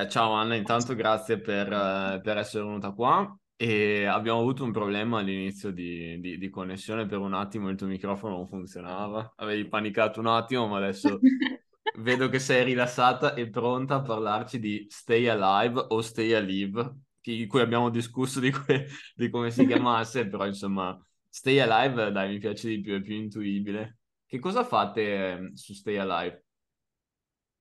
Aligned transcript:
Eh, 0.00 0.08
ciao 0.08 0.32
Anna, 0.32 0.54
intanto 0.54 0.94
grazie 0.94 1.38
per, 1.40 1.70
eh, 1.72 2.20
per 2.22 2.38
essere 2.38 2.62
venuta 2.64 2.92
qua 2.92 3.36
e 3.56 4.04
abbiamo 4.06 4.38
avuto 4.38 4.64
un 4.64 4.72
problema 4.72 5.18
all'inizio 5.18 5.70
di, 5.72 6.18
di- 6.20 6.38
di 6.38 6.48
connessione, 6.48 7.06
per 7.06 7.18
un 7.18 7.34
attimo 7.34 7.68
il 7.68 7.76
tuo 7.76 7.86
microfono 7.86 8.36
non 8.36 8.46
funzionava, 8.48 9.32
avevi 9.36 9.66
panicato 9.68 10.20
un 10.20 10.26
attimo, 10.28 10.66
ma 10.68 10.78
adesso 10.78 11.26
vedo 11.98 12.28
che 12.28 12.38
sei 12.38 12.64
rilassata 12.64 13.34
e 13.34 13.50
pronta 13.50 13.96
a 13.96 14.02
parlarci 14.02 14.58
di 14.58 14.86
Stay 14.88 15.26
Alive 15.28 15.86
o 15.88 16.00
Stay 16.00 16.32
Alive, 16.32 16.94
di 17.20 17.46
cui 17.46 17.60
abbiamo 17.60 17.90
discusso 17.90 18.40
di, 18.40 18.50
que- 18.52 18.86
di 19.14 19.28
come 19.28 19.50
si 19.50 19.66
chiamasse, 19.66 20.26
però 20.28 20.46
insomma 20.46 20.96
Stay 21.28 21.58
Alive 21.58 22.10
dai 22.12 22.30
mi 22.30 22.38
piace 22.38 22.68
di 22.68 22.80
più, 22.80 22.94
è 22.94 23.00
più 23.02 23.14
intuibile. 23.16 23.98
Che 24.26 24.38
cosa 24.38 24.64
fate 24.64 25.00
eh, 25.02 25.50
su 25.56 25.74
Stay 25.74 25.96
Alive? 25.96 26.44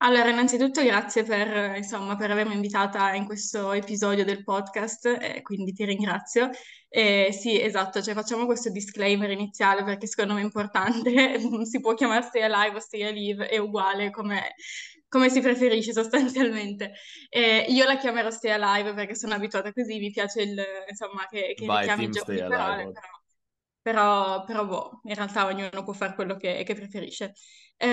Allora, 0.02 0.30
innanzitutto 0.30 0.82
grazie 0.82 1.24
per, 1.24 1.76
insomma, 1.76 2.16
per 2.16 2.32
avermi 2.32 2.54
invitata 2.54 3.14
in 3.16 3.26
questo 3.26 3.74
episodio 3.74 4.24
del 4.24 4.46
podcast, 4.46 5.06
eh, 5.20 5.42
quindi 5.42 5.74
ti 5.74 5.84
ringrazio. 5.84 6.50
Eh, 6.88 7.30
sì, 7.34 7.62
esatto, 7.62 8.02
cioè 8.02 8.14
facciamo 8.14 8.46
questo 8.46 8.70
disclaimer 8.70 9.30
iniziale 9.30 9.84
perché 9.84 10.08
secondo 10.08 10.36
me 10.36 10.40
è 10.40 10.44
importante, 10.44 11.38
si 11.66 11.82
può 11.82 11.94
chiamare 11.96 12.22
Stay 12.24 12.44
Alive 12.44 12.78
o 12.78 12.80
Stay 12.80 13.04
Alive, 13.04 13.48
è 13.50 13.58
uguale 13.58 14.10
come, 14.10 14.56
come 15.10 15.30
si 15.30 15.42
preferisce 15.42 15.92
sostanzialmente. 15.92 16.94
Eh, 17.28 17.66
io 17.68 17.86
la 17.86 17.98
chiamerò 17.98 18.30
Stay 18.32 18.52
Alive 18.52 18.94
perché 18.94 19.16
sono 19.16 19.34
abituata 19.34 19.74
così, 19.74 20.00
mi 20.00 20.12
piace 20.12 20.44
il, 20.44 20.64
insomma, 20.88 21.28
che, 21.30 21.54
che 21.58 21.66
Vai, 21.66 21.80
richiami 21.80 22.10
Team 22.10 22.38
il 22.38 22.38
gioco 22.38 22.56
Alive. 22.56 22.92
però 22.94 23.19
però, 23.82 24.44
però 24.44 24.66
boh, 24.66 25.00
in 25.04 25.16
realtà 25.16 25.46
ognuno 25.46 25.84
può 25.84 25.94
fare 25.94 26.14
quello 26.16 26.36
che, 26.36 26.64
che 26.66 26.74
preferisce. 26.76 27.34
Eh, 27.78 27.88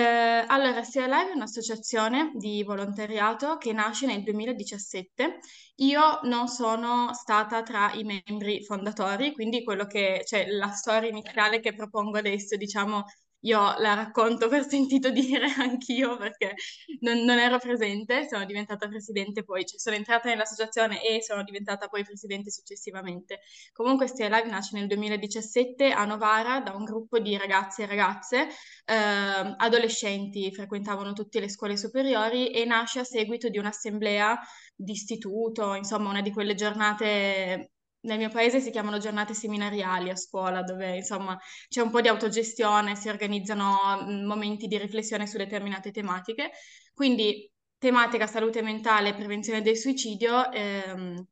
allora, 0.47 0.83
Sia 0.83 1.05
Live 1.05 1.31
è 1.31 1.33
un'associazione 1.35 2.31
di 2.35 2.61
volontariato 2.63 3.57
che 3.57 3.71
nasce 3.73 4.05
nel 4.05 4.21
2017. 4.23 5.39
Io 5.75 6.19
non 6.23 6.47
sono 6.47 7.13
stata 7.13 7.61
tra 7.63 7.93
i 7.93 8.03
membri 8.03 8.63
fondatori, 8.63 9.31
quindi 9.33 9.63
quello 9.63 9.85
che, 9.85 10.23
cioè, 10.25 10.47
la 10.47 10.69
storia 10.71 11.09
iniziale 11.09 11.59
che 11.61 11.73
propongo 11.73 12.17
adesso, 12.17 12.57
diciamo, 12.57 13.05
io 13.47 13.75
la 13.79 13.93
racconto 13.93 14.49
per 14.49 14.67
sentito 14.67 15.09
dire 15.09 15.47
anch'io 15.57 16.17
perché 16.17 16.55
non, 16.99 17.19
non 17.23 17.39
ero 17.39 17.57
presente, 17.59 18.27
sono 18.27 18.45
diventata 18.45 18.87
presidente 18.87 19.43
poi, 19.43 19.65
cioè 19.65 19.79
sono 19.79 19.95
entrata 19.95 20.29
nell'associazione 20.29 21.01
e 21.01 21.21
sono 21.23 21.43
diventata 21.43 21.87
poi 21.87 22.03
presidente 22.03 22.51
successivamente. 22.51 23.39
Comunque 23.71 24.07
Stay 24.07 24.27
Alive 24.27 24.49
nasce 24.49 24.77
nel 24.77 24.87
2017 24.87 25.91
a 25.91 26.05
Novara 26.05 26.59
da 26.59 26.73
un 26.73 26.83
gruppo 26.83 27.19
di 27.19 27.37
ragazzi 27.37 27.81
e 27.81 27.85
ragazze, 27.85 28.47
eh, 28.85 29.55
adolescenti, 29.57 30.53
frequentavano 30.53 31.13
tutte 31.13 31.39
le 31.39 31.49
scuole 31.49 31.77
superiori 31.77 32.51
e 32.51 32.65
nasce 32.65 32.99
a 32.99 33.03
seguito 33.05 33.47
di 33.49 33.57
un'assemblea 33.57 34.37
di 34.75 34.91
istituto, 34.91 35.73
insomma 35.73 36.09
una 36.09 36.21
di 36.21 36.31
quelle 36.31 36.53
giornate 36.53 37.71
nel 38.07 38.17
mio 38.17 38.29
paese 38.29 38.59
si 38.59 38.71
chiamano 38.71 38.97
giornate 38.97 39.33
seminariali 39.33 40.09
a 40.09 40.15
scuola, 40.15 40.63
dove 40.63 40.95
insomma 40.97 41.37
c'è 41.69 41.81
un 41.81 41.91
po' 41.91 42.01
di 42.01 42.07
autogestione, 42.07 42.95
si 42.95 43.09
organizzano 43.09 43.77
momenti 44.25 44.67
di 44.67 44.77
riflessione 44.77 45.27
su 45.27 45.37
determinate 45.37 45.91
tematiche. 45.91 46.51
Quindi 46.93 47.49
tematica 47.77 48.25
salute 48.25 48.61
mentale 48.61 49.09
e 49.09 49.15
prevenzione 49.15 49.61
del 49.61 49.77
suicidio. 49.77 50.51
Ehm... 50.51 51.27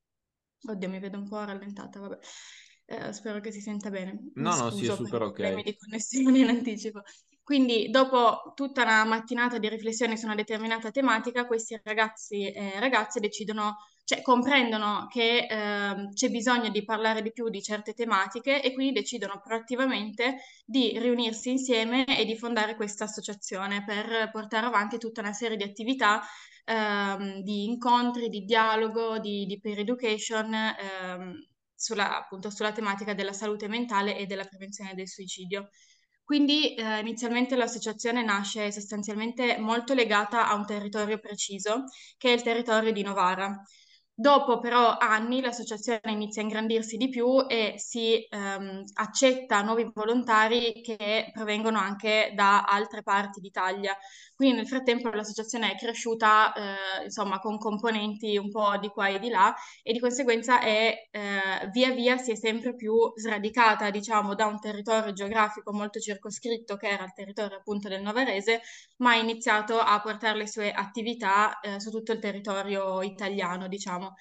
Oddio, 0.68 0.90
mi 0.90 1.00
vedo 1.00 1.18
un 1.18 1.28
po' 1.28 1.44
rallentata, 1.44 2.00
vabbè. 2.00 2.18
Eh, 2.88 3.14
spero 3.14 3.40
che 3.40 3.52
si 3.52 3.62
senta 3.62 3.90
bene. 3.90 4.14
Mi 4.14 4.32
No, 4.36 4.56
no, 4.56 4.72
sì, 4.72 4.86
è 4.86 4.90
super 4.90 5.06
i 5.08 5.10
problemi 5.10 5.60
ok. 5.62 5.64
di 5.64 5.76
connessione 5.76 6.40
in 6.40 6.48
anticipo. 6.48 7.02
Quindi, 7.46 7.92
dopo 7.92 8.54
tutta 8.56 8.82
una 8.82 9.06
mattinata 9.06 9.60
di 9.60 9.70
riflessione 9.70 10.18
su 10.18 10.26
una 10.26 10.34
determinata 10.34 10.90
tematica, 10.90 11.46
questi 11.46 11.80
ragazzi 11.84 12.52
e 12.52 12.80
ragazze 12.80 13.20
decidono, 13.20 13.76
cioè 14.04 14.24
comprendono 14.24 15.06
che 15.12 15.46
eh, 15.48 16.10
c'è 16.12 16.30
bisogno 16.32 16.70
di 16.70 16.84
parlare 16.84 17.22
di 17.22 17.32
più 17.32 17.50
di 17.50 17.62
certe 17.62 17.94
tematiche 17.94 18.64
e 18.64 18.74
quindi 18.74 18.94
decidono 18.94 19.40
proattivamente 19.44 20.38
di 20.66 20.98
riunirsi 20.98 21.52
insieme 21.52 22.04
e 22.18 22.26
di 22.26 22.36
fondare 22.36 22.76
questa 22.76 23.04
associazione 23.04 23.84
per 23.84 24.32
portare 24.32 24.66
avanti 24.66 24.98
tutta 24.98 25.22
una 25.22 25.34
serie 25.34 25.56
di 25.56 25.64
attività 25.64 26.24
ehm, 26.66 27.42
di 27.42 27.66
incontri, 27.66 28.28
di 28.30 28.44
dialogo, 28.44 29.20
di, 29.20 29.46
di 29.46 29.60
peer 29.60 29.80
education 29.80 30.52
ehm, 30.52 31.34
sulla, 31.76 32.18
appunto, 32.18 32.50
sulla 32.50 32.72
tematica 32.72 33.14
della 33.14 33.34
salute 33.34 33.68
mentale 33.68 34.18
e 34.18 34.26
della 34.26 34.46
prevenzione 34.46 34.96
del 34.96 35.08
suicidio. 35.08 35.70
Quindi 36.26 36.74
eh, 36.76 37.00
inizialmente 37.00 37.56
l'associazione 37.56 38.24
nasce 38.24 38.72
sostanzialmente 38.72 39.58
molto 39.60 39.94
legata 39.94 40.48
a 40.50 40.56
un 40.56 40.66
territorio 40.66 41.20
preciso, 41.20 41.84
che 42.18 42.30
è 42.32 42.34
il 42.34 42.42
territorio 42.42 42.92
di 42.92 43.04
Novara. 43.04 43.62
Dopo 44.18 44.60
però 44.60 44.98
anni 44.98 45.42
l'associazione 45.42 46.00
inizia 46.06 46.42
a 46.42 46.46
ingrandirsi 46.46 46.96
di 46.98 47.10
più 47.10 47.46
e 47.48 47.74
si 47.78 48.26
ehm, 48.30 48.84
accetta 48.94 49.62
nuovi 49.62 49.92
volontari 49.94 50.82
che 50.82 51.30
provengono 51.34 51.78
anche 51.80 52.32
da 52.34 52.64
altre 52.64 53.04
parti 53.04 53.42
d'Italia. 53.42 53.96
Quindi 54.36 54.58
nel 54.58 54.68
frattempo 54.68 55.10
l'associazione 55.10 55.72
è 55.72 55.76
cresciuta, 55.78 56.52
eh, 56.54 57.04
insomma, 57.06 57.40
con 57.40 57.58
componenti 57.58 58.36
un 58.38 58.50
po' 58.50 58.78
di 58.78 58.90
qua 58.90 59.08
e 59.08 59.20
di 59.20 59.30
là 59.30 59.54
e 59.82 59.94
di 59.94 60.00
conseguenza 60.00 60.60
è, 60.60 60.94
eh, 61.10 61.70
via 61.72 61.92
via 61.92 62.18
si 62.18 62.32
è 62.32 62.36
sempre 62.36 62.76
più 62.76 62.94
sradicata, 63.16 63.90
diciamo, 63.90 64.36
da 64.36 64.46
un 64.46 64.60
territorio 64.60 65.14
geografico 65.14 65.72
molto 65.74 66.00
circoscritto 66.00 66.76
che 66.76 66.88
era 66.90 67.06
il 67.06 67.14
territorio 67.14 67.58
appunto 67.58 67.88
del 67.88 68.02
Novarese, 68.02 68.62
ma 68.98 69.12
ha 69.12 69.16
iniziato 69.18 69.80
a 69.80 70.02
portare 70.02 70.38
le 70.38 70.48
sue 70.48 70.72
attività, 70.72 71.60
eh, 71.62 71.80
su 71.80 71.90
tutto 71.90 72.12
il 72.12 72.20
territorio 72.20 73.02
italiano, 73.04 73.68
diciamo. 73.70 74.14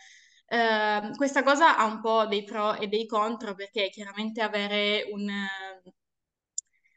Eh, 0.46 1.10
questa 1.16 1.42
cosa 1.42 1.76
ha 1.76 1.84
un 1.86 2.00
po' 2.00 2.26
dei 2.26 2.44
pro 2.44 2.74
e 2.74 2.86
dei 2.86 3.06
contro 3.06 3.54
perché 3.54 3.88
chiaramente 3.90 4.42
avere 4.42 5.08
un, 5.12 5.26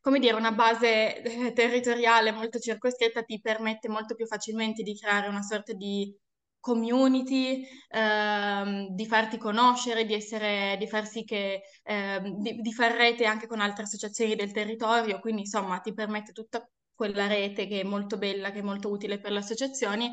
come 0.08 0.20
dire, 0.20 0.38
una 0.38 0.54
base 0.54 1.22
eh, 1.22 1.52
territoriale 1.52 2.32
molto 2.32 2.60
circoscritta 2.60 3.24
ti 3.24 3.42
permette 3.42 3.90
molto 3.90 4.16
più 4.16 4.26
facilmente 4.26 4.82
di 4.82 4.98
creare 4.98 5.28
una 5.28 5.42
sorta 5.42 5.74
di 5.74 6.16
community, 6.62 7.68
ehm, 7.90 8.88
di 8.96 9.06
farti 9.06 9.38
conoscere, 9.38 10.06
di 10.06 10.14
essere, 10.14 10.78
di 10.80 10.88
far 10.88 11.06
sì 11.06 11.26
che, 11.26 11.64
ehm, 11.84 12.38
di, 12.40 12.62
di 12.62 12.72
far 12.72 12.94
rete 12.94 13.26
anche 13.26 13.48
con 13.48 13.60
altre 13.60 13.84
associazioni 13.84 14.36
del 14.36 14.54
territorio, 14.54 15.20
quindi 15.20 15.42
insomma 15.42 15.80
ti 15.80 15.94
permette 15.94 16.32
tutta 16.32 16.66
quella 16.96 17.28
rete 17.28 17.68
che 17.68 17.82
è 17.82 17.84
molto 17.84 18.18
bella, 18.18 18.52
che 18.52 18.60
è 18.60 18.62
molto 18.62 18.90
utile 18.90 19.20
per 19.20 19.34
le 19.34 19.40
associazioni. 19.40 20.10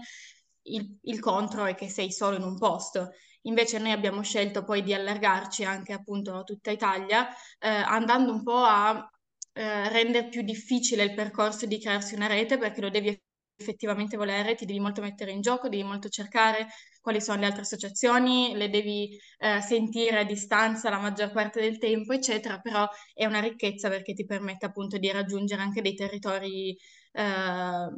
Il, 0.62 0.98
il 1.02 1.20
contro 1.20 1.66
è 1.66 1.76
che 1.76 1.88
sei 1.88 2.10
solo 2.10 2.34
in 2.36 2.42
un 2.42 2.58
posto. 2.58 3.12
Invece 3.42 3.78
noi 3.78 3.92
abbiamo 3.92 4.22
scelto 4.22 4.64
poi 4.64 4.82
di 4.82 4.92
allargarci 4.92 5.64
anche 5.64 5.92
appunto 5.92 6.34
a 6.34 6.42
tutta 6.42 6.72
Italia, 6.72 7.28
eh, 7.60 7.68
andando 7.68 8.32
un 8.32 8.42
po' 8.42 8.64
a 8.64 9.08
eh, 9.54 9.88
rendere 9.90 10.28
più 10.28 10.42
difficile 10.42 11.04
il 11.04 11.14
percorso 11.14 11.66
di 11.66 11.78
crearsi 11.80 12.14
una 12.14 12.26
rete 12.26 12.58
perché 12.58 12.80
lo 12.80 12.90
devi 12.90 13.18
effettivamente 13.56 14.16
volere, 14.16 14.54
ti 14.56 14.66
devi 14.66 14.80
molto 14.80 15.00
mettere 15.00 15.30
in 15.30 15.40
gioco, 15.40 15.68
devi 15.68 15.84
molto 15.84 16.08
cercare 16.08 16.66
quali 17.00 17.20
sono 17.20 17.40
le 17.40 17.46
altre 17.46 17.62
associazioni, 17.62 18.54
le 18.56 18.68
devi 18.70 19.18
eh, 19.38 19.60
sentire 19.60 20.18
a 20.20 20.24
distanza 20.24 20.90
la 20.90 20.98
maggior 20.98 21.30
parte 21.32 21.60
del 21.60 21.78
tempo, 21.78 22.12
eccetera, 22.12 22.58
però 22.60 22.86
è 23.12 23.26
una 23.26 23.40
ricchezza 23.40 23.88
perché 23.88 24.14
ti 24.14 24.24
permette 24.24 24.66
appunto 24.66 24.98
di 24.98 25.10
raggiungere 25.12 25.62
anche 25.62 25.82
dei 25.82 25.94
territori 25.94 26.76
eh, 27.12 27.88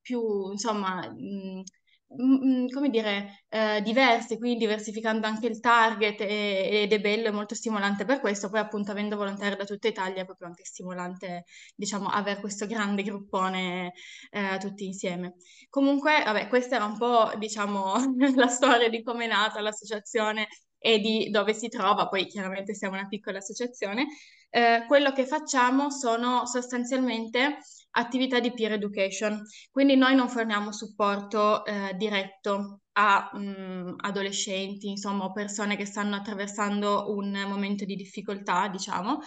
più, 0.00 0.50
insomma, 0.50 1.08
mh, 1.10 1.62
come 2.10 2.88
dire, 2.90 3.44
eh, 3.48 3.82
diversi, 3.82 4.38
quindi 4.38 4.58
diversificando 4.60 5.26
anche 5.26 5.46
il 5.46 5.60
target 5.60 6.20
e- 6.22 6.82
ed 6.82 6.92
è 6.92 7.00
bello, 7.00 7.28
è 7.28 7.30
molto 7.30 7.54
stimolante 7.54 8.04
per 8.04 8.20
questo. 8.20 8.48
Poi 8.48 8.60
appunto 8.60 8.90
avendo 8.92 9.16
volontari 9.16 9.56
da 9.56 9.64
tutta 9.64 9.88
Italia 9.88 10.22
è 10.22 10.24
proprio 10.24 10.48
anche 10.48 10.64
stimolante, 10.64 11.44
diciamo, 11.76 12.08
avere 12.08 12.40
questo 12.40 12.66
grande 12.66 13.02
gruppone 13.02 13.92
eh, 14.30 14.56
tutti 14.58 14.86
insieme. 14.86 15.34
Comunque, 15.68 16.22
vabbè, 16.24 16.48
questa 16.48 16.76
era 16.76 16.84
un 16.86 16.96
po', 16.96 17.30
diciamo, 17.36 17.94
la 18.36 18.48
storia 18.48 18.88
di 18.88 19.02
come 19.02 19.24
è 19.26 19.28
nata 19.28 19.60
l'associazione 19.60 20.48
e 20.80 20.98
di 21.00 21.28
dove 21.30 21.54
si 21.54 21.68
trova, 21.68 22.08
poi 22.08 22.26
chiaramente 22.26 22.72
siamo 22.74 22.94
una 22.96 23.06
piccola 23.08 23.38
associazione. 23.38 24.06
Eh, 24.50 24.84
quello 24.86 25.12
che 25.12 25.26
facciamo 25.26 25.90
sono 25.90 26.46
sostanzialmente 26.46 27.58
attività 27.92 28.40
di 28.40 28.52
peer 28.52 28.72
education, 28.72 29.42
quindi 29.70 29.96
noi 29.96 30.14
non 30.14 30.28
forniamo 30.28 30.72
supporto 30.72 31.64
eh, 31.64 31.94
diretto 31.96 32.80
a 32.92 33.30
mh, 33.32 33.94
adolescenti, 33.98 34.88
insomma, 34.88 35.24
o 35.24 35.32
persone 35.32 35.76
che 35.76 35.84
stanno 35.86 36.16
attraversando 36.16 37.12
un 37.14 37.30
momento 37.48 37.84
di 37.84 37.96
difficoltà, 37.96 38.68
diciamo, 38.68 39.20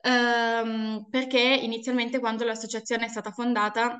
ehm, 0.00 1.06
perché 1.10 1.40
inizialmente 1.40 2.18
quando 2.20 2.44
l'associazione 2.44 3.06
è 3.06 3.08
stata 3.08 3.30
fondata 3.32 3.98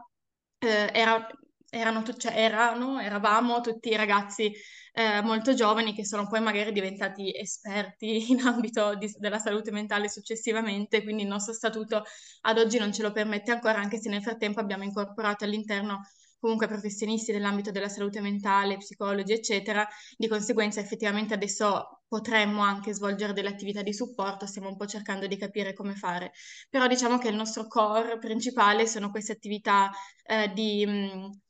eh, 0.58 0.90
era- 0.92 1.26
erano, 1.70 2.02
cioè, 2.16 2.32
erano, 2.36 2.98
eravamo 3.00 3.60
tutti 3.60 3.94
ragazzi 3.96 4.52
eh, 4.92 5.20
molto 5.22 5.54
giovani 5.54 5.94
che 5.94 6.04
sono 6.04 6.26
poi 6.26 6.40
magari 6.40 6.72
diventati 6.72 7.32
esperti 7.36 8.30
in 8.32 8.40
ambito 8.46 8.94
di- 8.96 9.14
della 9.18 9.38
salute 9.38 9.70
mentale 9.70 10.08
successivamente, 10.08 11.02
quindi 11.02 11.22
il 11.22 11.28
nostro 11.28 11.52
statuto 11.52 12.02
ad 12.42 12.58
oggi 12.58 12.78
non 12.78 12.92
ce 12.92 13.02
lo 13.02 13.12
permette 13.12 13.50
ancora, 13.52 13.78
anche 13.78 13.98
se 14.00 14.08
nel 14.08 14.22
frattempo 14.22 14.60
abbiamo 14.60 14.84
incorporato 14.84 15.44
all'interno 15.44 16.00
comunque 16.40 16.68
professionisti 16.68 17.32
dell'ambito 17.32 17.72
della 17.72 17.88
salute 17.88 18.20
mentale, 18.20 18.76
psicologi, 18.76 19.32
eccetera. 19.32 19.86
Di 20.16 20.28
conseguenza, 20.28 20.78
effettivamente 20.80 21.34
adesso 21.34 22.02
potremmo 22.06 22.62
anche 22.62 22.94
svolgere 22.94 23.32
delle 23.32 23.48
attività 23.48 23.82
di 23.82 23.92
supporto, 23.92 24.46
stiamo 24.46 24.68
un 24.68 24.76
po' 24.76 24.86
cercando 24.86 25.26
di 25.26 25.36
capire 25.36 25.72
come 25.74 25.94
fare. 25.96 26.30
Però 26.70 26.86
diciamo 26.86 27.18
che 27.18 27.28
il 27.28 27.34
nostro 27.36 27.66
core 27.66 28.18
principale 28.18 28.86
sono 28.86 29.10
queste 29.10 29.32
attività 29.32 29.90
eh, 30.24 30.50
di 30.52 30.86
mh, 30.86 31.40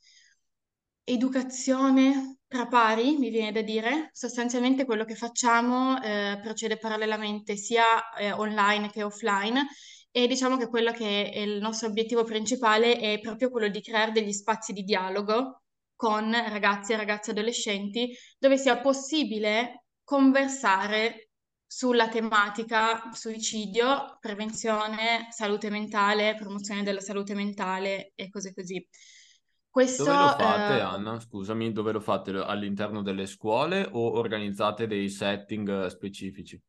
educazione 1.08 2.38
tra 2.46 2.66
pari, 2.66 3.16
mi 3.16 3.30
viene 3.30 3.52
da 3.52 3.62
dire. 3.62 4.10
Sostanzialmente 4.12 4.84
quello 4.84 5.04
che 5.04 5.14
facciamo 5.14 6.00
eh, 6.02 6.38
procede 6.42 6.78
parallelamente 6.78 7.56
sia 7.56 8.12
eh, 8.14 8.32
online 8.32 8.90
che 8.90 9.02
offline 9.02 9.66
e 10.10 10.26
diciamo 10.26 10.56
che 10.56 10.68
quello 10.68 10.92
che 10.92 11.30
è 11.30 11.38
il 11.40 11.60
nostro 11.60 11.88
obiettivo 11.88 12.24
principale 12.24 12.98
è 12.98 13.20
proprio 13.20 13.50
quello 13.50 13.68
di 13.68 13.80
creare 13.82 14.12
degli 14.12 14.32
spazi 14.32 14.72
di 14.72 14.82
dialogo 14.82 15.62
con 15.94 16.30
ragazzi 16.30 16.92
e 16.92 16.96
ragazze 16.96 17.32
adolescenti 17.32 18.16
dove 18.38 18.56
sia 18.56 18.80
possibile 18.80 19.84
conversare 20.04 21.30
sulla 21.66 22.08
tematica 22.08 23.10
suicidio, 23.12 24.16
prevenzione, 24.20 25.28
salute 25.30 25.68
mentale, 25.70 26.34
promozione 26.34 26.82
della 26.82 27.00
salute 27.00 27.34
mentale 27.34 28.12
e 28.14 28.30
cose 28.30 28.54
così. 28.54 28.86
Questo, 29.78 30.02
dove 30.02 30.16
lo 30.16 30.28
fate, 30.30 30.76
eh... 30.76 30.80
Anna? 30.80 31.20
Scusami, 31.20 31.70
dove 31.70 31.92
lo 31.92 32.00
fate? 32.00 32.32
All'interno 32.32 33.00
delle 33.00 33.26
scuole 33.26 33.88
o 33.88 34.18
organizzate 34.18 34.88
dei 34.88 35.08
setting 35.08 35.86
specifici? 35.86 36.60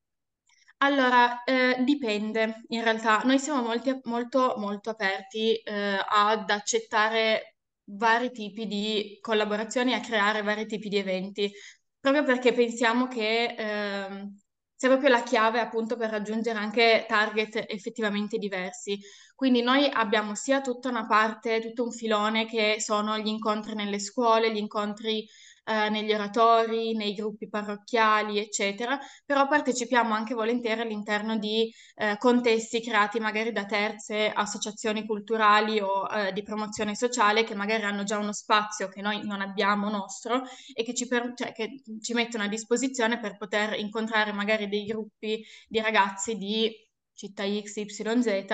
Allora, 0.78 1.44
eh, 1.44 1.78
dipende 1.84 2.62
in 2.68 2.84
realtà. 2.84 3.22
Noi 3.24 3.40
siamo 3.40 3.64
molti, 3.64 4.00
molto, 4.04 4.54
molto 4.58 4.92
aperti 4.92 5.56
eh, 5.56 5.98
ad 6.08 6.52
accettare 6.52 7.56
vari 7.86 8.30
tipi 8.30 8.68
di 8.68 9.18
collaborazioni 9.20 9.94
e 9.94 9.96
a 9.96 10.02
creare 10.02 10.44
vari 10.44 10.68
tipi 10.68 10.88
di 10.88 10.98
eventi, 10.98 11.52
proprio 12.00 12.24
perché 12.24 12.54
pensiamo 12.54 13.08
che 13.08 13.56
eh, 13.58 14.30
sia 14.80 14.88
proprio 14.88 15.10
la 15.10 15.24
chiave 15.24 15.60
appunto 15.60 15.98
per 15.98 16.10
raggiungere 16.10 16.58
anche 16.58 17.04
target 17.06 17.66
effettivamente 17.68 18.38
diversi. 18.38 18.98
Quindi 19.36 19.62
noi 19.62 19.90
abbiamo 19.92 20.36
sia 20.36 20.62
tutta 20.62 20.88
una 20.88 21.06
parte, 21.06 21.60
tutto 21.60 21.84
un 21.84 21.92
filone 21.92 22.46
che 22.46 22.78
sono 22.80 23.18
gli 23.18 23.28
incontri 23.28 23.76
nelle 23.76 24.00
scuole, 24.00 24.54
gli 24.54 24.58
incontri 24.58 25.28
eh, 25.70 25.90
negli 25.90 26.12
oratori, 26.12 26.96
nei 26.96 27.14
gruppi 27.14 27.48
parrocchiali, 27.48 28.40
eccetera, 28.40 28.98
però 29.26 29.48
partecipiamo 29.48 30.14
anche 30.14 30.34
volentieri 30.34 30.82
all'interno 30.82 31.38
di 31.38 31.72
eh, 31.96 32.18
contesti 32.18 32.82
creati 32.82 33.20
magari 33.20 33.52
da 33.52 33.66
terze 33.66 34.32
associazioni 34.34 35.06
culturali 35.06 35.80
o 35.80 36.08
eh, 36.12 36.34
di 36.34 36.42
promozione 36.42 36.96
sociale 36.96 37.44
che 37.44 37.54
magari 37.56 37.84
hanno 37.84 38.04
già 38.04 38.18
uno 38.18 38.34
spazio 38.34 38.88
che 38.88 39.02
noi 39.02 39.24
non 39.26 39.42
abbiamo 39.42 39.90
nostro 39.90 40.42
e 40.74 40.84
che 40.84 40.94
ci, 40.96 41.08
per, 41.08 41.34
cioè, 41.36 41.52
che 41.52 41.82
ci 42.02 42.14
mettono 42.14 42.46
a 42.46 42.48
disposizione 42.48 43.20
per 43.20 43.38
poter 43.38 43.78
incontrare 43.78 44.32
magari 44.32 44.68
dei 44.68 44.86
gruppi 44.86 45.44
di 45.68 45.80
ragazzi 45.80 46.36
di 46.36 46.88
città 47.20 47.44
X, 47.44 47.76
Y, 47.76 47.86
Z 48.22 48.46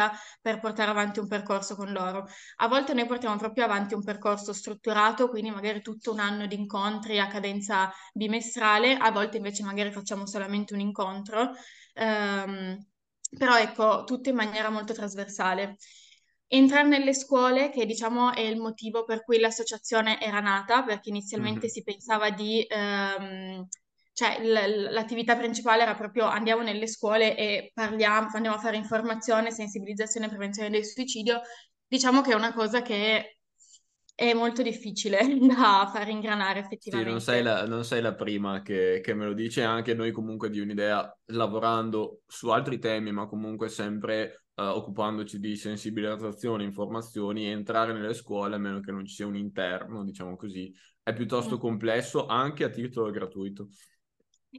per 0.42 0.60
portare 0.60 0.90
avanti 0.90 1.20
un 1.20 1.28
percorso 1.28 1.76
con 1.76 1.92
loro. 1.92 2.28
A 2.58 2.68
volte 2.68 2.94
noi 2.94 3.06
portiamo 3.06 3.38
proprio 3.38 3.64
avanti 3.64 3.94
un 3.94 4.04
percorso 4.04 4.54
strutturato, 4.54 5.30
quindi 5.30 5.52
magari 5.52 5.82
tutto 5.82 6.12
un 6.12 6.20
anno 6.20 6.48
di 6.48 6.56
incontri 6.56 7.20
a 7.20 7.28
cadenza 7.28 7.94
bimestrale, 8.12 8.96
a 8.98 9.12
volte 9.12 9.38
invece 9.38 9.64
magari 9.64 9.92
facciamo 9.92 10.26
solamente 10.26 10.74
un 10.74 10.80
incontro, 10.80 11.52
um, 11.96 12.84
però 13.38 13.58
ecco, 13.58 14.04
tutto 14.04 14.30
in 14.30 14.36
maniera 14.36 14.70
molto 14.70 14.94
trasversale. 14.94 15.78
Entrare 16.48 16.88
nelle 16.88 17.14
scuole, 17.14 17.70
che 17.70 17.86
diciamo 17.86 18.34
è 18.34 18.42
il 18.42 18.58
motivo 18.58 19.04
per 19.04 19.24
cui 19.24 19.40
l'associazione 19.40 20.20
era 20.20 20.40
nata, 20.40 20.84
perché 20.84 21.10
inizialmente 21.10 21.62
mm-hmm. 21.62 21.70
si 21.70 21.84
pensava 21.84 22.30
di... 22.32 22.66
Um, 22.70 23.68
cioè 24.16 24.42
l- 24.42 24.94
l'attività 24.94 25.36
principale 25.36 25.82
era 25.82 25.94
proprio 25.94 26.24
andiamo 26.24 26.62
nelle 26.62 26.88
scuole 26.88 27.36
e 27.36 27.72
parliamo, 27.74 28.30
andiamo 28.34 28.56
a 28.56 28.62
fare 28.62 28.78
informazione, 28.78 29.52
sensibilizzazione 29.52 30.28
e 30.28 30.30
prevenzione 30.30 30.70
del 30.70 30.86
suicidio. 30.86 31.42
Diciamo 31.86 32.22
che 32.22 32.32
è 32.32 32.36
una 32.36 32.54
cosa 32.54 32.82
che 32.82 33.40
è 34.16 34.34
molto 34.34 34.62
difficile 34.62 35.20
da 35.46 35.92
far 35.94 36.08
ingranare 36.08 36.60
effettivamente. 36.60 37.10
Sì, 37.10 37.12
non 37.12 37.20
sei 37.20 37.44
la, 37.44 37.68
non 37.68 37.84
sei 37.84 38.02
la 38.02 38.16
prima 38.16 38.62
che, 38.62 39.02
che, 39.04 39.14
me 39.14 39.26
lo 39.26 39.34
dice, 39.34 39.64
anche 39.64 39.94
noi 39.94 40.12
comunque 40.12 40.50
di 40.50 40.62
un'idea 40.62 41.14
lavorando 41.26 42.22
su 42.26 42.48
altri 42.48 42.80
temi, 42.80 43.12
ma 43.12 43.28
comunque 43.28 43.68
sempre 43.68 44.46
uh, 44.56 44.62
occupandoci 44.62 45.40
di 45.40 45.58
sensibilizzazione, 45.58 46.64
informazioni, 46.64 47.48
entrare 47.48 47.92
nelle 47.92 48.14
scuole, 48.14 48.56
a 48.56 48.60
meno 48.60 48.80
che 48.80 48.94
non 48.94 49.06
ci 49.06 49.14
sia 49.14 49.28
un 49.28 49.36
interno, 49.36 50.06
diciamo 50.06 50.38
così, 50.38 50.74
è 51.04 51.12
piuttosto 51.14 51.58
mm. 51.58 51.60
complesso 51.60 52.28
anche 52.28 52.64
a 52.64 52.70
titolo 52.70 53.12
gratuito. 53.12 53.68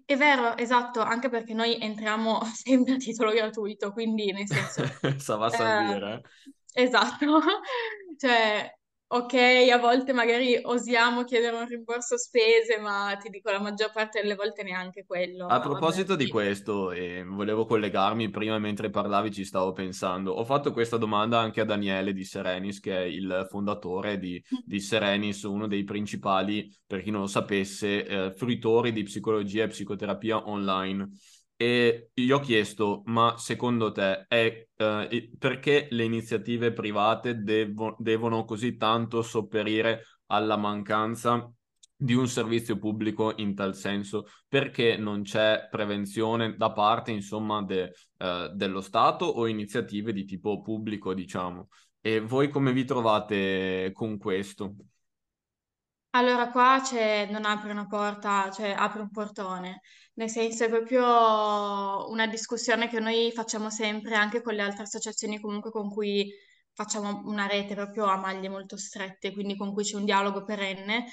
È 0.04 0.16
vero, 0.16 0.56
esatto, 0.56 1.00
anche 1.00 1.28
perché 1.28 1.54
noi 1.54 1.78
entriamo 1.80 2.40
sempre 2.52 2.94
a 2.94 2.96
titolo 2.96 3.32
gratuito, 3.32 3.92
quindi 3.92 4.32
nel 4.32 4.46
senso... 4.46 4.82
Sa 5.18 5.36
va 5.36 5.46
a 5.46 5.50
salire. 5.50 6.22
Eh, 6.74 6.82
esatto, 6.82 7.40
cioè 8.18 8.70
Ok, 9.08 9.34
a 9.72 9.78
volte 9.78 10.12
magari 10.12 10.58
osiamo 10.60 11.22
chiedere 11.22 11.54
un 11.56 11.64
rimborso 11.64 12.18
spese, 12.18 12.78
ma 12.80 13.16
ti 13.20 13.28
dico 13.28 13.52
la 13.52 13.60
maggior 13.60 13.92
parte 13.92 14.20
delle 14.20 14.34
volte 14.34 14.64
neanche 14.64 15.04
quello. 15.06 15.46
A 15.46 15.60
proposito 15.60 16.08
vabbè, 16.08 16.18
di 16.18 16.24
sì. 16.24 16.30
questo, 16.30 16.90
eh, 16.90 17.22
volevo 17.24 17.66
collegarmi 17.66 18.30
prima 18.30 18.58
mentre 18.58 18.90
parlavi, 18.90 19.30
ci 19.30 19.44
stavo 19.44 19.70
pensando. 19.72 20.32
Ho 20.32 20.44
fatto 20.44 20.72
questa 20.72 20.96
domanda 20.96 21.38
anche 21.38 21.60
a 21.60 21.64
Daniele 21.64 22.12
di 22.12 22.24
Serenis, 22.24 22.80
che 22.80 22.96
è 22.96 23.02
il 23.02 23.46
fondatore 23.48 24.18
di, 24.18 24.42
di 24.66 24.80
Serenis, 24.80 25.44
uno 25.44 25.68
dei 25.68 25.84
principali, 25.84 26.68
per 26.84 27.00
chi 27.00 27.10
non 27.12 27.20
lo 27.20 27.26
sapesse, 27.28 28.04
eh, 28.04 28.32
fruitori 28.34 28.90
di 28.90 29.04
psicologia 29.04 29.62
e 29.62 29.68
psicoterapia 29.68 30.48
online. 30.48 31.08
E 31.58 32.10
gli 32.12 32.30
ho 32.30 32.38
chiesto, 32.40 33.02
ma 33.06 33.38
secondo 33.38 33.90
te 33.90 34.26
è, 34.28 34.66
eh, 34.76 35.30
perché 35.38 35.88
le 35.90 36.04
iniziative 36.04 36.72
private 36.72 37.42
devo, 37.42 37.96
devono 37.98 38.44
così 38.44 38.76
tanto 38.76 39.22
sopperire 39.22 40.04
alla 40.26 40.56
mancanza 40.58 41.50
di 41.98 42.12
un 42.12 42.28
servizio 42.28 42.76
pubblico 42.78 43.32
in 43.36 43.54
tal 43.54 43.74
senso? 43.74 44.26
Perché 44.46 44.98
non 44.98 45.22
c'è 45.22 45.68
prevenzione 45.70 46.56
da 46.56 46.72
parte, 46.72 47.10
insomma, 47.12 47.62
de, 47.62 47.90
eh, 48.18 48.50
dello 48.52 48.82
Stato 48.82 49.24
o 49.24 49.46
iniziative 49.46 50.12
di 50.12 50.26
tipo 50.26 50.60
pubblico, 50.60 51.14
diciamo? 51.14 51.68
E 52.02 52.20
voi 52.20 52.50
come 52.50 52.72
vi 52.74 52.84
trovate 52.84 53.90
con 53.94 54.18
questo? 54.18 54.74
Allora, 56.16 56.50
qua 56.50 56.80
c'è, 56.82 57.26
non 57.30 57.44
apre 57.44 57.70
una 57.72 57.86
porta, 57.86 58.50
cioè 58.50 58.70
apre 58.76 59.02
un 59.02 59.10
portone, 59.10 59.82
nel 60.14 60.30
senso 60.30 60.64
è 60.64 60.68
proprio 60.70 62.08
una 62.10 62.26
discussione 62.26 62.88
che 62.88 63.00
noi 63.00 63.30
facciamo 63.32 63.68
sempre 63.68 64.14
anche 64.14 64.40
con 64.40 64.54
le 64.54 64.62
altre 64.62 64.84
associazioni 64.84 65.38
comunque 65.40 65.70
con 65.70 65.90
cui 65.90 66.32
facciamo 66.72 67.20
una 67.26 67.46
rete 67.46 67.74
proprio 67.74 68.06
a 68.06 68.16
maglie 68.16 68.48
molto 68.48 68.78
strette, 68.78 69.32
quindi 69.32 69.56
con 69.56 69.74
cui 69.74 69.84
c'è 69.84 69.96
un 69.96 70.06
dialogo 70.06 70.42
perenne 70.44 71.04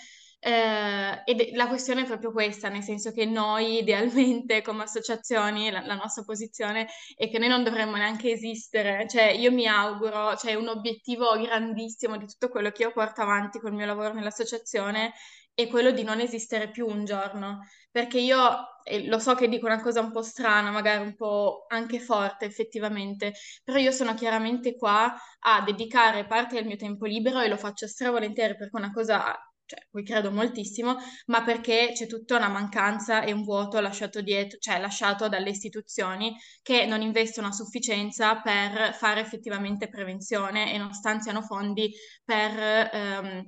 eh, 0.45 1.21
ed 1.23 1.55
la 1.55 1.67
questione 1.67 2.01
è 2.01 2.05
proprio 2.05 2.33
questa, 2.33 2.67
nel 2.67 2.83
senso 2.83 3.12
che 3.12 3.25
noi 3.25 3.77
idealmente 3.83 4.62
come 4.62 4.83
associazioni, 4.83 5.71
la, 5.71 5.85
la, 5.85 5.95
nostra 5.95 6.23
posizione 6.23 6.88
è 7.15 7.29
che 7.29 7.39
noi 7.39 7.47
non 7.47 7.63
dovremmo 7.63 7.95
neanche 7.95 8.31
esistere, 8.31 9.07
cioè 9.07 9.31
io 9.31 9.51
mi 9.51 9.67
auguro, 9.67 10.35
cioè 10.35 10.55
un 10.55 10.67
obiettivo 10.67 11.39
grandissimo 11.41 12.17
di 12.17 12.25
tutto 12.27 12.50
quello 12.50 12.71
che 12.71 12.83
io 12.83 12.91
porto 12.91 13.21
avanti 13.21 13.59
col 13.59 13.73
mio 13.73 13.85
lavoro 13.85 14.13
nell'associazione 14.13 15.13
è 15.55 15.67
quello 15.67 15.91
di 15.91 16.03
non 16.03 16.19
esistere 16.19 16.69
più 16.69 16.88
un 16.88 17.05
giorno, 17.05 17.59
perché 17.91 18.19
io 18.19 18.81
eh, 18.83 19.07
lo 19.07 19.19
so 19.19 19.35
che 19.35 19.47
dico 19.47 19.65
una 19.67 19.81
cosa 19.81 20.01
un 20.01 20.12
po' 20.12 20.23
strana, 20.23 20.71
magari 20.71 21.03
un 21.05 21.15
po' 21.15 21.65
anche 21.69 22.00
forte 22.00 22.45
effettivamente, 22.45 23.33
però 23.63 23.77
io 23.79 23.91
sono 23.91 24.13
chiaramente 24.15 24.75
qua 24.75 25.15
a 25.39 25.62
dedicare 25.62 26.25
parte 26.25 26.55
del 26.55 26.65
mio 26.65 26.75
tempo 26.75 27.05
libero 27.05 27.39
e 27.39 27.47
lo 27.47 27.57
faccio 27.57 27.88
stravolentieri 27.88 28.57
perché 28.57 28.75
è 28.75 28.79
una 28.81 28.91
cosa 28.91 29.38
cioè, 29.65 29.86
cui 29.89 30.03
credo 30.03 30.32
moltissimo, 30.32 30.98
ma 31.27 31.43
perché 31.43 31.91
c'è 31.93 32.05
tutta 32.08 32.36
una 32.38 32.50
mancanza 32.50 33.24
e 33.24 33.32
un 33.32 33.43
vuoto 33.43 33.79
lasciato 33.79 34.22
dietro, 34.22 34.58
cioè 34.60 34.79
lasciato 34.79 35.27
dalle 35.29 35.50
istituzioni 35.50 36.36
che 36.62 36.86
non 36.86 37.01
investono 37.01 37.48
a 37.48 37.51
sufficienza 37.51 38.41
per 38.41 38.93
fare 38.93 39.22
effettivamente 39.22 39.89
prevenzione 39.89 40.74
e 40.74 40.77
non 40.77 40.93
stanziano 40.93 41.41
fondi 41.41 41.91
per 42.24 42.89
ehm, 42.93 43.46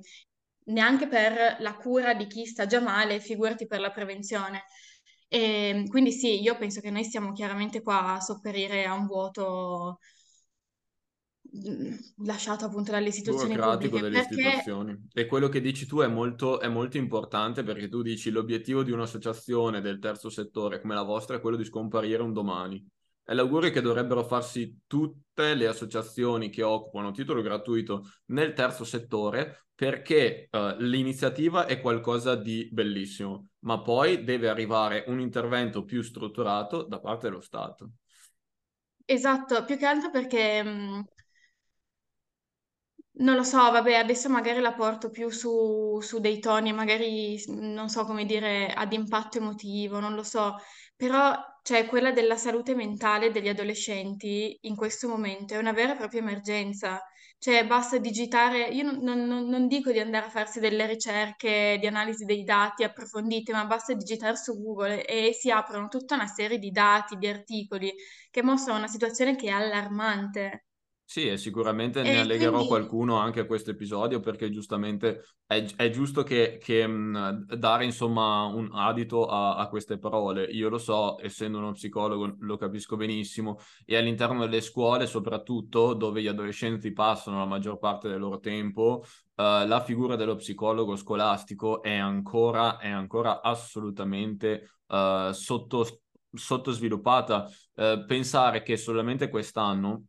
neanche 0.66 1.06
per 1.08 1.56
la 1.60 1.74
cura 1.76 2.14
di 2.14 2.26
chi 2.26 2.44
sta 2.46 2.66
già 2.66 2.80
male, 2.80 3.20
figurati 3.20 3.66
per 3.66 3.80
la 3.80 3.90
prevenzione. 3.92 4.64
E, 5.28 5.84
quindi 5.88 6.12
sì, 6.12 6.40
io 6.40 6.56
penso 6.56 6.80
che 6.80 6.90
noi 6.90 7.04
stiamo 7.04 7.32
chiaramente 7.32 7.82
qua 7.82 8.14
a 8.14 8.20
sopperire 8.20 8.84
a 8.84 8.94
un 8.94 9.06
vuoto 9.06 9.98
lasciato 12.24 12.64
appunto 12.64 12.90
dalle 12.90 13.08
istituzioni 13.08 13.54
burocratico 13.54 13.96
pubbliche, 13.96 14.10
delle 14.10 14.26
perché... 14.26 14.48
istituzioni. 14.48 15.08
E 15.12 15.26
quello 15.26 15.48
che 15.48 15.60
dici 15.60 15.86
tu 15.86 16.00
è 16.00 16.06
molto, 16.06 16.60
è 16.60 16.68
molto 16.68 16.96
importante 16.96 17.62
perché 17.62 17.88
tu 17.88 18.02
dici 18.02 18.30
l'obiettivo 18.30 18.82
di 18.82 18.90
un'associazione 18.90 19.80
del 19.80 19.98
terzo 19.98 20.28
settore 20.30 20.80
come 20.80 20.94
la 20.94 21.02
vostra 21.02 21.36
è 21.36 21.40
quello 21.40 21.56
di 21.56 21.64
scomparire 21.64 22.22
un 22.22 22.32
domani. 22.32 22.84
È 23.22 23.34
l'augurio 23.34 23.70
che 23.70 23.80
dovrebbero 23.80 24.22
farsi 24.22 24.82
tutte 24.86 25.54
le 25.54 25.66
associazioni 25.66 26.48
che 26.48 26.62
occupano 26.62 27.10
titolo 27.10 27.42
gratuito 27.42 28.08
nel 28.26 28.52
terzo 28.52 28.84
settore 28.84 29.66
perché 29.74 30.48
uh, 30.50 30.76
l'iniziativa 30.78 31.66
è 31.66 31.80
qualcosa 31.80 32.34
di 32.34 32.68
bellissimo, 32.72 33.48
ma 33.60 33.82
poi 33.82 34.24
deve 34.24 34.48
arrivare 34.48 35.04
un 35.08 35.20
intervento 35.20 35.84
più 35.84 36.02
strutturato 36.02 36.84
da 36.84 37.00
parte 37.00 37.28
dello 37.28 37.40
Stato. 37.40 37.90
Esatto, 39.04 39.64
più 39.64 39.76
che 39.76 39.86
altro 39.86 40.10
perché 40.10 40.62
mh, 40.62 41.04
non 43.18 43.34
lo 43.36 43.42
so, 43.42 43.58
vabbè, 43.70 43.94
adesso 43.94 44.28
magari 44.28 44.60
la 44.60 44.74
porto 44.74 45.10
più 45.10 45.30
su, 45.30 45.98
su 46.00 46.18
dei 46.18 46.38
toni, 46.38 46.72
magari 46.72 47.42
non 47.48 47.88
so 47.88 48.04
come 48.04 48.24
dire, 48.26 48.72
ad 48.72 48.92
impatto 48.92 49.38
emotivo, 49.38 50.00
non 50.00 50.14
lo 50.14 50.22
so, 50.22 50.56
però 50.94 51.34
cioè, 51.62 51.86
quella 51.86 52.12
della 52.12 52.36
salute 52.36 52.74
mentale 52.74 53.30
degli 53.30 53.48
adolescenti 53.48 54.56
in 54.62 54.76
questo 54.76 55.08
momento 55.08 55.54
è 55.54 55.58
una 55.58 55.72
vera 55.72 55.94
e 55.94 55.96
propria 55.96 56.20
emergenza. 56.20 57.00
Cioè, 57.38 57.66
basta 57.66 57.98
digitare, 57.98 58.68
io 58.68 58.82
non, 59.00 59.24
non- 59.26 59.46
non 59.48 59.66
dico 59.68 59.92
di 59.92 59.98
andare 59.98 60.26
a 60.26 60.30
farsi 60.30 60.58
delle 60.60 60.86
ricerche 60.86 61.76
di 61.80 61.86
analisi 61.86 62.24
dei 62.24 62.44
dati 62.44 62.82
approfondite, 62.84 63.52
ma 63.52 63.64
basta 63.66 63.92
digitare 63.94 64.36
su 64.36 64.60
Google 64.60 65.04
e 65.04 65.32
si 65.32 65.50
aprono 65.50 65.88
tutta 65.88 66.14
una 66.14 66.26
serie 66.26 66.58
di 66.58 66.70
dati, 66.70 67.16
di 67.16 67.26
articoli 67.28 67.92
che 68.30 68.42
mostrano 68.42 68.78
una 68.78 68.88
situazione 68.88 69.36
che 69.36 69.46
è 69.48 69.50
allarmante. 69.50 70.65
Sì, 71.08 71.28
e 71.28 71.36
sicuramente 71.36 72.02
ne 72.02 72.14
E 72.14 72.16
allegherò 72.18 72.50
quindi 72.50 72.66
qualcuno 72.66 73.16
anche 73.16 73.38
a 73.38 73.46
questo 73.46 73.70
episodio 73.70 74.18
perché 74.18 74.50
giustamente 74.50 75.22
è, 75.46 75.64
è 75.76 75.88
giusto 75.88 76.24
che, 76.24 76.58
che, 76.60 76.84
mh, 76.84 77.44
dare 77.54 77.84
insomma 77.84 78.42
un 78.46 78.70
adito 78.72 79.26
a, 79.26 79.54
a, 79.54 79.68
queste 79.68 79.98
parole. 79.98 80.46
Io 80.46 80.68
lo 80.68 80.78
so, 80.78 81.16
essendo 81.22 81.58
uno 81.58 81.70
psicologo, 81.70 82.34
lo 82.40 82.56
capisco 82.56 82.96
benissimo 82.96 83.58
e 83.84 83.96
all'interno 83.96 84.40
delle 84.40 84.60
scuole, 84.60 85.06
soprattutto 85.06 85.94
dove 85.94 86.20
gli 86.20 86.26
adolescenti 86.26 86.92
passano 86.92 87.38
la 87.38 87.46
maggior 87.46 87.78
parte 87.78 88.08
del 88.08 88.18
loro 88.18 88.40
tempo, 88.40 89.04
uh, 89.04 89.64
la 89.64 89.82
figura 89.84 90.16
dello 90.16 90.34
psicologo 90.34 90.96
scolastico 90.96 91.82
è 91.82 91.94
ancora, 91.94 92.78
è 92.78 92.88
ancora 92.90 93.42
assolutamente 93.42 94.70
uh, 94.88 95.30
sotto, 95.30 96.00
sottosviluppata. 96.32 97.48
Uh, 97.74 98.04
pensare 98.06 98.62
che 98.62 98.76
solamente 98.76 99.28
quest'anno 99.28 100.06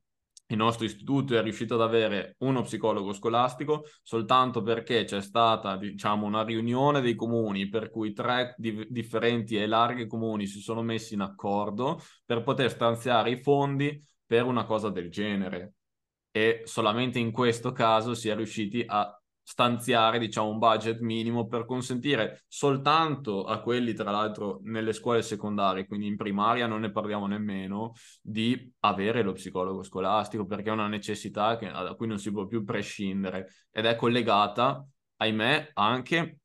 il 0.50 0.58
nostro 0.58 0.86
istituto 0.86 1.38
è 1.38 1.42
riuscito 1.42 1.74
ad 1.76 1.82
avere 1.82 2.36
uno 2.40 2.62
psicologo 2.62 3.12
scolastico 3.12 3.86
soltanto 4.02 4.62
perché 4.62 5.04
c'è 5.04 5.22
stata, 5.22 5.76
diciamo, 5.76 6.26
una 6.26 6.44
riunione 6.44 7.02
dei 7.02 7.16
comuni 7.16 7.68
per 7.68 7.90
cui 7.90 8.14
tre 8.14 8.56
di- 8.58 8.88
differenti 8.90 9.58
e 9.58 9.68
larghi 9.68 10.08
comuni 10.08 10.48
si 10.48 10.60
sono 10.60 10.82
messi 10.82 11.16
in 11.16 11.22
accordo 11.22 12.00
per 12.26 12.44
poter 12.44 12.70
stanziare 12.70 13.32
i 13.32 13.42
fondi 13.42 14.02
per 14.26 14.46
una 14.46 14.66
cosa 14.66 14.90
del 14.90 15.10
genere. 15.10 15.74
E 16.32 16.62
solamente 16.66 17.20
in 17.20 17.32
questo 17.32 17.72
caso 17.72 18.14
si 18.14 18.30
è 18.30 18.36
riusciti 18.36 18.84
a 18.86 19.20
stanziare 19.50 20.20
diciamo 20.20 20.50
un 20.50 20.58
budget 20.58 21.00
minimo 21.00 21.48
per 21.48 21.66
consentire 21.66 22.44
soltanto 22.50 23.46
a 23.46 23.62
quelli 23.62 23.94
tra 23.94 24.12
l'altro 24.12 24.60
nelle 24.64 24.92
scuole 24.92 25.22
secondarie 25.22 25.86
quindi 25.86 26.08
in 26.08 26.18
primaria 26.18 26.68
non 26.68 26.82
ne 26.82 26.92
parliamo 26.92 27.28
nemmeno 27.28 27.94
di 28.22 28.74
avere 28.82 29.22
lo 29.22 29.32
psicologo 29.32 29.84
scolastico 29.84 30.46
perché 30.46 30.70
è 30.70 30.74
una 30.74 30.88
necessità 30.88 31.58
che, 31.58 31.70
da 31.72 31.94
cui 31.96 32.08
non 32.08 32.20
si 32.20 32.32
può 32.32 32.46
più 32.46 32.64
prescindere. 32.64 33.48
Ed 33.72 33.86
è 33.86 33.96
collegata 33.96 34.86
ahimè 35.18 35.72
anche 35.74 36.40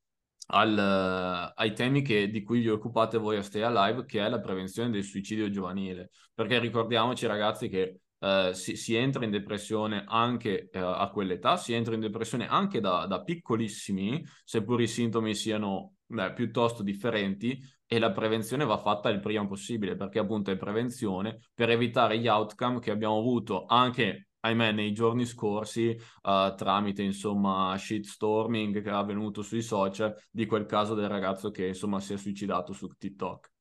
al, 0.47 1.51
ai 1.55 1.73
temi 1.73 2.01
che, 2.01 2.29
di 2.29 2.43
cui 2.43 2.59
vi 2.59 2.69
occupate 2.69 3.17
voi 3.17 3.37
a 3.37 3.43
Stay 3.43 3.61
Alive 3.61 4.05
che 4.05 4.25
è 4.25 4.29
la 4.29 4.39
prevenzione 4.39 4.89
del 4.89 5.03
suicidio 5.03 5.49
giovanile. 5.49 6.11
Perché 6.33 6.59
ricordiamoci 6.59 7.25
ragazzi 7.25 7.69
che 7.69 7.99
Uh, 8.23 8.53
si, 8.53 8.77
si, 8.77 8.95
entra 8.95 9.25
in 9.25 9.31
depressione 9.31 10.05
anche 10.07 10.69
uh, 10.71 10.77
a 10.77 11.09
quell'età, 11.11 11.57
si 11.57 11.73
entra 11.73 11.93
in 11.93 11.99
depressione 11.99 12.47
anche 12.47 12.79
da, 12.79 13.05
da 13.05 13.21
piccolissimi, 13.21 14.25
seppur 14.45 14.79
i 14.79 14.87
sintomi 14.87 15.35
siano 15.35 15.95
beh, 16.05 16.31
piuttosto 16.31 16.83
differenti, 16.83 17.59
e 17.85 17.99
la 17.99 18.13
prevenzione 18.13 18.63
va 18.63 18.77
fatta 18.77 19.09
il 19.09 19.19
prima 19.19 19.45
possibile, 19.45 19.97
perché 19.97 20.19
appunto 20.19 20.51
è 20.51 20.57
prevenzione 20.57 21.49
per 21.53 21.69
evitare 21.69 22.17
gli 22.17 22.29
outcome 22.29 22.79
che 22.79 22.91
abbiamo 22.91 23.17
avuto 23.17 23.65
anche 23.65 24.29
ahimè, 24.39 24.71
nei 24.71 24.93
giorni 24.93 25.25
scorsi, 25.25 25.97
uh, 26.21 26.55
tramite 26.55 27.01
insomma 27.01 27.75
shitstorming 27.77 28.81
che 28.81 28.89
è 28.89 28.93
avvenuto 28.93 29.41
sui 29.41 29.61
social 29.61 30.15
di 30.31 30.45
quel 30.45 30.65
caso 30.65 30.93
del 30.93 31.09
ragazzo 31.09 31.51
che 31.51 31.67
insomma 31.67 31.99
si 31.99 32.13
è 32.13 32.17
suicidato 32.17 32.73
su 32.73 32.87
TikTok. 32.87 33.51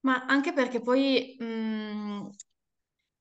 Ma 0.00 0.24
anche 0.26 0.52
perché 0.52 0.80
poi 0.80 1.36
mh, 1.38 1.44
mm, 1.44 2.26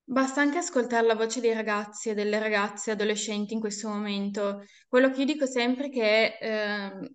Basta 0.06 0.40
anche 0.40 0.60
ascoltare 0.60 1.06
la 1.06 1.14
voce 1.16 1.42
dei 1.42 1.54
ragazzi 1.54 2.08
e 2.10 2.14
delle 2.14 2.40
ragazze 2.40 2.92
adolescenti 2.92 3.54
in 3.54 3.60
questo 3.60 3.90
momento. 3.90 4.64
Quello 4.88 5.10
che 5.12 5.20
io 5.20 5.26
dico 5.26 5.46
sempre 5.46 5.88
è 5.88 5.90
che 5.90 6.38
ehm, 6.40 7.08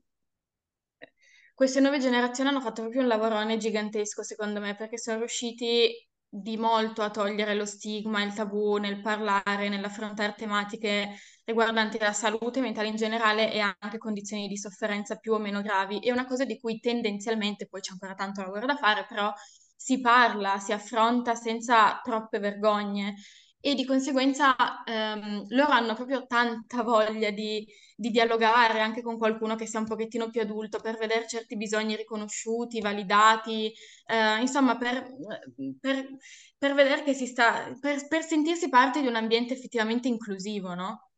queste 1.54 1.80
nuove 1.80 1.98
generazioni 1.98 2.48
hanno 2.50 2.60
fatto 2.60 2.82
proprio 2.82 3.00
un 3.02 3.08
lavorone 3.08 3.56
gigantesco, 3.56 4.22
secondo 4.22 4.60
me, 4.60 4.74
perché 4.76 4.98
sono 4.98 5.18
riusciti 5.18 5.90
di 6.30 6.56
molto 6.56 7.02
a 7.02 7.10
togliere 7.10 7.54
lo 7.54 7.64
stigma, 7.64 8.22
il 8.22 8.32
tabù 8.34 8.76
nel 8.76 9.00
parlare, 9.00 9.68
nell'affrontare 9.68 10.34
tematiche 10.36 11.16
riguardanti 11.44 11.98
la 11.98 12.12
salute 12.12 12.60
mentale 12.60 12.88
in 12.88 12.96
generale 12.96 13.50
e 13.52 13.60
anche 13.60 13.96
condizioni 13.98 14.46
di 14.46 14.56
sofferenza 14.58 15.16
più 15.16 15.32
o 15.32 15.38
meno 15.38 15.62
gravi. 15.62 15.98
È 16.00 16.10
una 16.12 16.26
cosa 16.26 16.44
di 16.44 16.58
cui 16.60 16.78
tendenzialmente, 16.80 17.66
poi 17.66 17.80
c'è 17.80 17.92
ancora 17.92 18.14
tanto 18.14 18.42
lavoro 18.42 18.66
da 18.66 18.76
fare, 18.76 19.06
però 19.08 19.32
si 19.78 20.00
parla, 20.00 20.58
si 20.58 20.72
affronta 20.72 21.36
senza 21.36 22.00
troppe 22.02 22.40
vergogne 22.40 23.14
e 23.60 23.74
di 23.74 23.84
conseguenza 23.84 24.56
ehm, 24.84 25.46
loro 25.50 25.70
hanno 25.70 25.94
proprio 25.94 26.26
tanta 26.26 26.82
voglia 26.82 27.30
di, 27.30 27.64
di, 27.94 28.10
dialogare 28.10 28.80
anche 28.80 29.02
con 29.02 29.16
qualcuno 29.18 29.54
che 29.54 29.66
sia 29.66 29.78
un 29.78 29.86
pochettino 29.86 30.30
più 30.30 30.40
adulto 30.40 30.80
per 30.80 30.96
vedere 30.98 31.28
certi 31.28 31.56
bisogni 31.56 31.94
riconosciuti, 31.96 32.80
validati, 32.80 33.72
eh, 34.06 34.40
insomma 34.40 34.76
per, 34.76 35.12
per, 35.80 36.08
per, 36.58 36.74
vedere 36.74 37.04
che 37.04 37.14
si 37.14 37.26
sta, 37.26 37.72
per, 37.80 38.06
per 38.08 38.24
sentirsi 38.24 38.68
parte 38.68 39.00
di 39.00 39.06
un 39.06 39.16
ambiente 39.16 39.54
effettivamente 39.54 40.08
inclusivo, 40.08 40.74
no? 40.74 41.10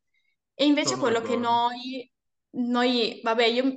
E 0.55 0.67
invece 0.67 0.90
Sono 0.90 1.00
quello 1.00 1.21
che 1.21 1.38
d'accordo. 1.38 1.49
noi, 1.49 2.12
noi, 2.50 3.21
vabbè, 3.23 3.45
io 3.47 3.75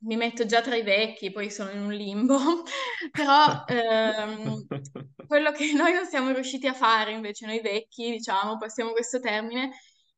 mi 0.00 0.16
metto 0.16 0.46
già 0.46 0.60
tra 0.60 0.76
i 0.76 0.82
vecchi, 0.82 1.32
poi 1.32 1.50
sono 1.50 1.70
in 1.70 1.80
un 1.80 1.92
limbo, 1.92 2.38
però 3.10 3.64
ehm, 3.66 4.66
quello 5.26 5.52
che 5.52 5.72
noi 5.72 5.92
non 5.92 6.06
siamo 6.06 6.30
riusciti 6.30 6.66
a 6.66 6.74
fare 6.74 7.12
invece, 7.12 7.46
noi 7.46 7.60
vecchi, 7.60 8.10
diciamo, 8.10 8.56
passiamo 8.58 8.92
questo 8.92 9.20
termine, 9.20 9.70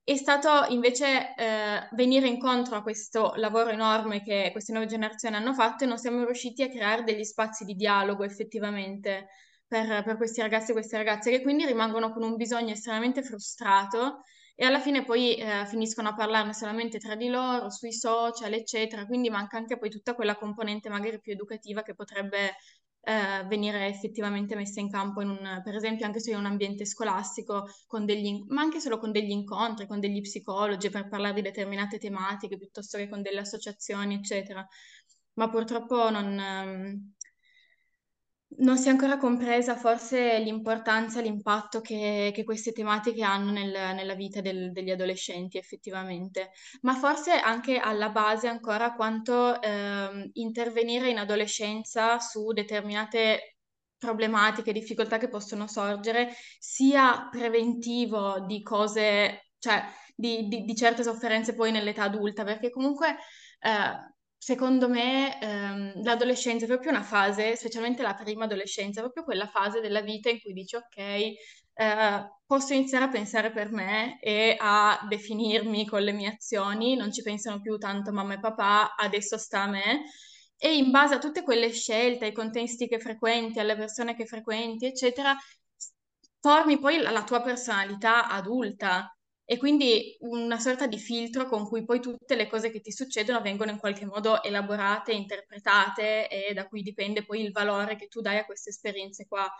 è 0.02 0.16
stato 0.16 0.66
invece 0.72 1.34
eh, 1.36 1.88
venire 1.92 2.26
incontro 2.26 2.76
a 2.76 2.82
questo 2.82 3.32
lavoro 3.36 3.70
enorme 3.70 4.22
che 4.22 4.48
queste 4.52 4.72
nuove 4.72 4.88
generazioni 4.88 5.36
hanno 5.36 5.54
fatto 5.54 5.84
e 5.84 5.86
non 5.86 5.98
siamo 5.98 6.24
riusciti 6.24 6.62
a 6.62 6.68
creare 6.68 7.04
degli 7.04 7.24
spazi 7.24 7.64
di 7.64 7.74
dialogo 7.74 8.24
effettivamente 8.24 9.28
per, 9.66 10.02
per 10.02 10.16
questi 10.16 10.40
ragazzi 10.40 10.70
e 10.70 10.74
queste 10.74 10.96
ragazze 10.96 11.30
che 11.30 11.42
quindi 11.42 11.64
rimangono 11.64 12.12
con 12.12 12.24
un 12.24 12.34
bisogno 12.34 12.72
estremamente 12.72 13.22
frustrato 13.22 14.22
e 14.60 14.66
alla 14.66 14.78
fine 14.78 15.06
poi 15.06 15.36
eh, 15.36 15.64
finiscono 15.64 16.10
a 16.10 16.14
parlarne 16.14 16.52
solamente 16.52 16.98
tra 16.98 17.16
di 17.16 17.28
loro, 17.28 17.70
sui 17.70 17.94
social, 17.94 18.52
eccetera, 18.52 19.06
quindi 19.06 19.30
manca 19.30 19.56
anche 19.56 19.78
poi 19.78 19.88
tutta 19.88 20.14
quella 20.14 20.36
componente 20.36 20.90
magari 20.90 21.18
più 21.18 21.32
educativa 21.32 21.80
che 21.80 21.94
potrebbe 21.94 22.56
eh, 23.00 23.42
venire 23.48 23.86
effettivamente 23.86 24.54
messa 24.56 24.80
in 24.80 24.90
campo 24.90 25.22
in 25.22 25.30
un, 25.30 25.62
per 25.64 25.74
esempio 25.76 26.04
anche 26.04 26.20
se 26.20 26.32
in 26.32 26.36
un 26.36 26.44
ambiente 26.44 26.84
scolastico, 26.84 27.70
degli, 28.04 28.44
ma 28.48 28.60
anche 28.60 28.80
solo 28.80 28.98
con 28.98 29.12
degli 29.12 29.30
incontri, 29.30 29.86
con 29.86 29.98
degli 29.98 30.20
psicologi 30.20 30.90
per 30.90 31.08
parlare 31.08 31.32
di 31.36 31.40
determinate 31.40 31.96
tematiche, 31.96 32.58
piuttosto 32.58 32.98
che 32.98 33.08
con 33.08 33.22
delle 33.22 33.40
associazioni, 33.40 34.16
eccetera. 34.16 34.62
Ma 35.36 35.48
purtroppo 35.48 36.10
non... 36.10 36.38
Ehm, 36.38 37.14
non 38.58 38.76
si 38.78 38.88
è 38.88 38.90
ancora 38.90 39.16
compresa 39.16 39.76
forse 39.76 40.38
l'importanza, 40.40 41.20
l'impatto 41.20 41.80
che, 41.80 42.30
che 42.34 42.44
queste 42.44 42.72
tematiche 42.72 43.22
hanno 43.22 43.50
nel- 43.52 43.94
nella 43.94 44.14
vita 44.14 44.40
del- 44.40 44.72
degli 44.72 44.90
adolescenti 44.90 45.56
effettivamente, 45.56 46.50
ma 46.82 46.94
forse 46.94 47.32
anche 47.32 47.78
alla 47.78 48.10
base 48.10 48.48
ancora 48.48 48.92
quanto 48.94 49.60
ehm, 49.62 50.30
intervenire 50.34 51.08
in 51.10 51.18
adolescenza 51.18 52.18
su 52.18 52.52
determinate 52.52 53.56
problematiche, 53.96 54.72
difficoltà 54.72 55.18
che 55.18 55.28
possono 55.28 55.66
sorgere, 55.66 56.34
sia 56.58 57.28
preventivo 57.30 58.40
di 58.40 58.62
cose, 58.62 59.50
cioè 59.58 59.82
di, 60.14 60.48
di- 60.48 60.64
di 60.64 60.74
certe 60.74 61.02
sofferenze 61.02 61.54
poi 61.54 61.70
nell'età 61.70 62.04
adulta, 62.04 62.44
perché 62.44 62.70
comunque 62.70 63.16
eh, 63.60 64.14
Secondo 64.42 64.88
me, 64.88 65.38
ehm, 65.40 66.02
l'adolescenza 66.02 66.64
è 66.64 66.68
proprio 66.68 66.90
una 66.90 67.02
fase, 67.02 67.56
specialmente 67.56 68.00
la 68.02 68.14
prima 68.14 68.44
adolescenza, 68.44 69.00
è 69.00 69.02
proprio 69.02 69.24
quella 69.24 69.46
fase 69.46 69.80
della 69.80 70.00
vita 70.00 70.30
in 70.30 70.40
cui 70.40 70.52
dici, 70.54 70.76
ok, 70.76 70.96
eh, 70.96 71.36
posso 72.46 72.72
iniziare 72.72 73.04
a 73.04 73.08
pensare 73.08 73.52
per 73.52 73.70
me 73.70 74.18
e 74.20 74.56
a 74.58 75.04
definirmi 75.08 75.86
con 75.86 76.02
le 76.02 76.12
mie 76.12 76.28
azioni, 76.28 76.96
non 76.96 77.12
ci 77.12 77.22
pensano 77.22 77.60
più 77.60 77.76
tanto 77.76 78.12
mamma 78.12 78.34
e 78.34 78.40
papà, 78.40 78.94
adesso 78.96 79.36
sta 79.38 79.62
a 79.62 79.68
me. 79.68 80.02
e 80.62 80.76
in 80.76 80.90
base 80.90 81.14
a 81.14 81.18
tutte 81.18 81.42
quelle 81.42 81.70
scelte, 81.72 82.26
ai 82.26 82.32
contesti 82.32 82.86
che 82.86 82.98
frequenti, 83.00 83.58
alle 83.60 83.76
persone 83.76 84.14
che 84.14 84.26
frequenti, 84.26 84.84
eccetera, 84.86 85.34
formi 86.40 86.78
poi 86.78 86.98
la, 87.00 87.10
la 87.10 87.24
tua 87.24 87.42
personalità 87.42 88.28
adulta 88.28 89.14
e 89.50 89.58
quindi 89.58 90.16
una 90.20 90.60
sorta 90.60 90.86
di 90.86 90.96
filtro 90.96 91.48
con 91.48 91.66
cui 91.66 91.84
poi 91.84 91.98
tutte 92.00 92.36
le 92.36 92.46
cose 92.46 92.70
che 92.70 92.80
ti 92.80 92.92
succedono 92.92 93.40
vengono 93.40 93.72
in 93.72 93.80
qualche 93.80 94.06
modo 94.06 94.44
elaborate, 94.44 95.10
interpretate 95.10 96.28
e 96.28 96.54
da 96.54 96.68
cui 96.68 96.82
dipende 96.82 97.24
poi 97.24 97.42
il 97.42 97.50
valore 97.50 97.96
che 97.96 98.06
tu 98.06 98.20
dai 98.20 98.38
a 98.38 98.44
queste 98.44 98.70
esperienze 98.70 99.26
qua. 99.26 99.52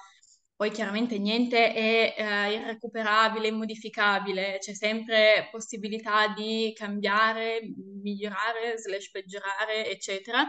Poi 0.54 0.70
chiaramente 0.70 1.18
niente 1.18 1.72
è 1.72 2.14
eh, 2.16 2.52
irrecuperabile, 2.54 3.48
immodificabile, 3.48 4.58
c'è 4.60 4.74
sempre 4.74 5.48
possibilità 5.50 6.28
di 6.28 6.72
cambiare, 6.72 7.60
migliorare, 8.00 8.78
slash 8.78 9.10
peggiorare, 9.10 9.90
eccetera. 9.90 10.44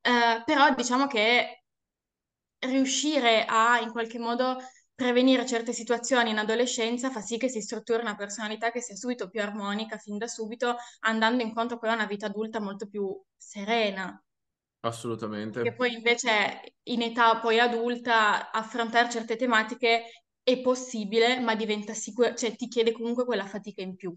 Eh, 0.00 0.42
però 0.44 0.74
diciamo 0.74 1.06
che 1.06 1.62
riuscire 2.58 3.44
a 3.46 3.78
in 3.80 3.92
qualche 3.92 4.18
modo 4.18 4.56
prevenire 5.00 5.46
certe 5.46 5.72
situazioni 5.72 6.28
in 6.28 6.36
adolescenza 6.36 7.08
fa 7.08 7.22
sì 7.22 7.38
che 7.38 7.48
si 7.48 7.62
strutturi 7.62 8.02
una 8.02 8.16
personalità 8.16 8.70
che 8.70 8.82
sia 8.82 8.94
subito 8.94 9.30
più 9.30 9.40
armonica 9.40 9.96
fin 9.96 10.18
da 10.18 10.26
subito, 10.26 10.76
andando 11.00 11.42
incontro 11.42 11.78
poi 11.78 11.88
a 11.88 11.94
una 11.94 12.04
vita 12.04 12.26
adulta 12.26 12.60
molto 12.60 12.86
più 12.86 13.18
serena. 13.34 14.22
Assolutamente. 14.80 15.62
Che 15.62 15.72
poi 15.72 15.94
invece 15.94 16.74
in 16.82 17.00
età 17.00 17.38
poi 17.38 17.58
adulta 17.58 18.50
affrontare 18.50 19.08
certe 19.08 19.36
tematiche 19.36 20.02
è 20.42 20.60
possibile, 20.60 21.40
ma 21.40 21.54
diventa 21.54 21.94
sicuro, 21.94 22.34
cioè 22.34 22.54
ti 22.54 22.68
chiede 22.68 22.92
comunque 22.92 23.24
quella 23.24 23.46
fatica 23.46 23.80
in 23.80 23.96
più, 23.96 24.14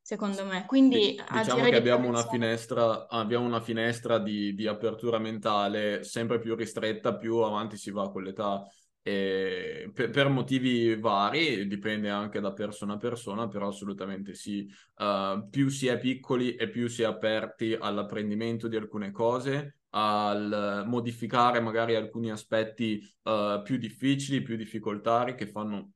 secondo 0.00 0.44
me. 0.44 0.64
Quindi 0.66 1.16
sì, 1.16 1.38
diciamo 1.38 1.64
che 1.64 1.74
abbiamo 1.74 2.06
una 2.06 2.24
finestra, 2.24 3.08
abbiamo 3.08 3.46
una 3.46 3.60
finestra 3.60 4.20
di, 4.20 4.54
di 4.54 4.68
apertura 4.68 5.18
mentale 5.18 6.04
sempre 6.04 6.38
più 6.38 6.54
ristretta, 6.54 7.16
più 7.16 7.38
avanti 7.38 7.76
si 7.76 7.90
va 7.90 8.08
con 8.12 8.22
l'età. 8.22 8.64
Per, 9.02 10.10
per, 10.10 10.28
motivi 10.28 10.94
vari, 10.96 11.66
dipende 11.66 12.10
anche 12.10 12.38
da 12.38 12.52
persona 12.52 12.94
a 12.94 12.98
persona, 12.98 13.48
però 13.48 13.68
assolutamente 13.68 14.34
sì. 14.34 14.68
Uh, 14.96 15.48
più 15.48 15.68
si 15.68 15.86
è 15.86 15.98
piccoli 15.98 16.54
e 16.54 16.68
più 16.68 16.86
si 16.86 17.02
è 17.02 17.06
aperti 17.06 17.74
all'apprendimento 17.78 18.68
di 18.68 18.76
alcune 18.76 19.10
cose, 19.10 19.78
al 19.90 20.84
modificare 20.86 21.60
magari 21.60 21.94
alcuni 21.94 22.30
aspetti 22.30 23.00
uh, 23.22 23.62
più 23.62 23.78
difficili, 23.78 24.42
più 24.42 24.56
difficoltari 24.56 25.34
che 25.34 25.46
fanno 25.46 25.92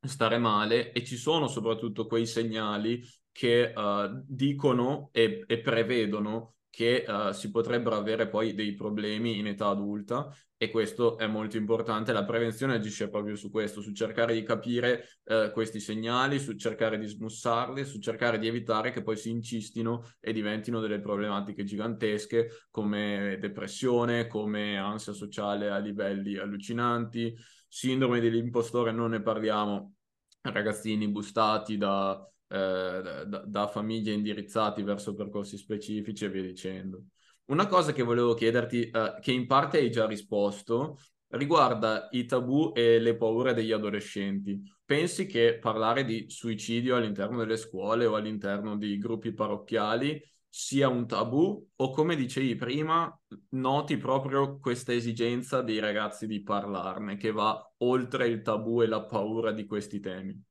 stare 0.00 0.38
male 0.38 0.92
e 0.92 1.04
ci 1.04 1.16
sono 1.16 1.48
soprattutto 1.48 2.06
quei 2.06 2.26
segnali 2.26 3.02
che 3.30 3.72
uh, 3.74 4.22
dicono 4.26 5.10
e, 5.12 5.44
e 5.46 5.60
prevedono 5.60 6.55
che 6.76 7.06
uh, 7.08 7.32
si 7.32 7.50
potrebbero 7.50 7.96
avere 7.96 8.28
poi 8.28 8.52
dei 8.52 8.74
problemi 8.74 9.38
in 9.38 9.46
età 9.46 9.68
adulta 9.68 10.30
e 10.58 10.68
questo 10.68 11.16
è 11.16 11.26
molto 11.26 11.56
importante. 11.56 12.12
La 12.12 12.26
prevenzione 12.26 12.74
agisce 12.74 13.08
proprio 13.08 13.34
su 13.34 13.50
questo, 13.50 13.80
su 13.80 13.94
cercare 13.94 14.34
di 14.34 14.42
capire 14.42 15.20
uh, 15.24 15.50
questi 15.52 15.80
segnali, 15.80 16.38
su 16.38 16.54
cercare 16.56 16.98
di 16.98 17.06
smussarli, 17.06 17.82
su 17.86 17.98
cercare 17.98 18.38
di 18.38 18.46
evitare 18.46 18.90
che 18.90 19.02
poi 19.02 19.16
si 19.16 19.30
incistino 19.30 20.02
e 20.20 20.34
diventino 20.34 20.78
delle 20.80 21.00
problematiche 21.00 21.64
gigantesche 21.64 22.66
come 22.70 23.38
depressione, 23.40 24.26
come 24.26 24.76
ansia 24.76 25.14
sociale 25.14 25.70
a 25.70 25.78
livelli 25.78 26.36
allucinanti, 26.36 27.34
sindrome 27.66 28.20
dell'impostore, 28.20 28.92
non 28.92 29.12
ne 29.12 29.22
parliamo, 29.22 29.94
ragazzini 30.42 31.08
bustati 31.08 31.78
da 31.78 32.22
eh, 32.48 33.24
da, 33.26 33.42
da, 33.44 33.66
famiglie 33.66 34.12
indirizzati 34.12 34.82
verso 34.82 35.14
percorsi 35.14 35.56
specifici 35.56 36.24
e 36.24 36.30
via 36.30 36.42
dicendo. 36.42 37.04
Una 37.46 37.66
cosa 37.66 37.92
che 37.92 38.02
volevo 38.02 38.34
chiederti, 38.34 38.90
eh, 38.90 39.16
che 39.20 39.32
in 39.32 39.46
parte 39.46 39.78
hai 39.78 39.90
già 39.90 40.06
risposto, 40.06 40.98
riguarda 41.28 42.08
i 42.12 42.24
tabù 42.24 42.72
e 42.74 42.98
le 42.98 43.16
paure 43.16 43.54
degli 43.54 43.72
adolescenti. 43.72 44.60
Pensi 44.84 45.26
che 45.26 45.58
parlare 45.60 46.04
di 46.04 46.26
suicidio 46.28 46.96
all'interno 46.96 47.38
delle 47.38 47.56
scuole 47.56 48.06
o 48.06 48.14
all'interno 48.14 48.76
di 48.76 48.98
gruppi 48.98 49.32
parrocchiali 49.32 50.22
sia 50.48 50.88
un 50.88 51.06
tabù 51.06 51.68
o 51.76 51.90
come 51.90 52.16
dicevi 52.16 52.54
prima, 52.54 53.14
noti 53.50 53.96
proprio 53.98 54.58
questa 54.58 54.92
esigenza 54.92 55.60
dei 55.60 55.80
ragazzi 55.80 56.26
di 56.26 56.42
parlarne 56.42 57.16
che 57.16 57.30
va 57.30 57.60
oltre 57.78 58.28
il 58.28 58.40
tabù 58.42 58.80
e 58.80 58.86
la 58.86 59.04
paura 59.04 59.52
di 59.52 59.66
questi 59.66 60.00
temi? 60.00 60.42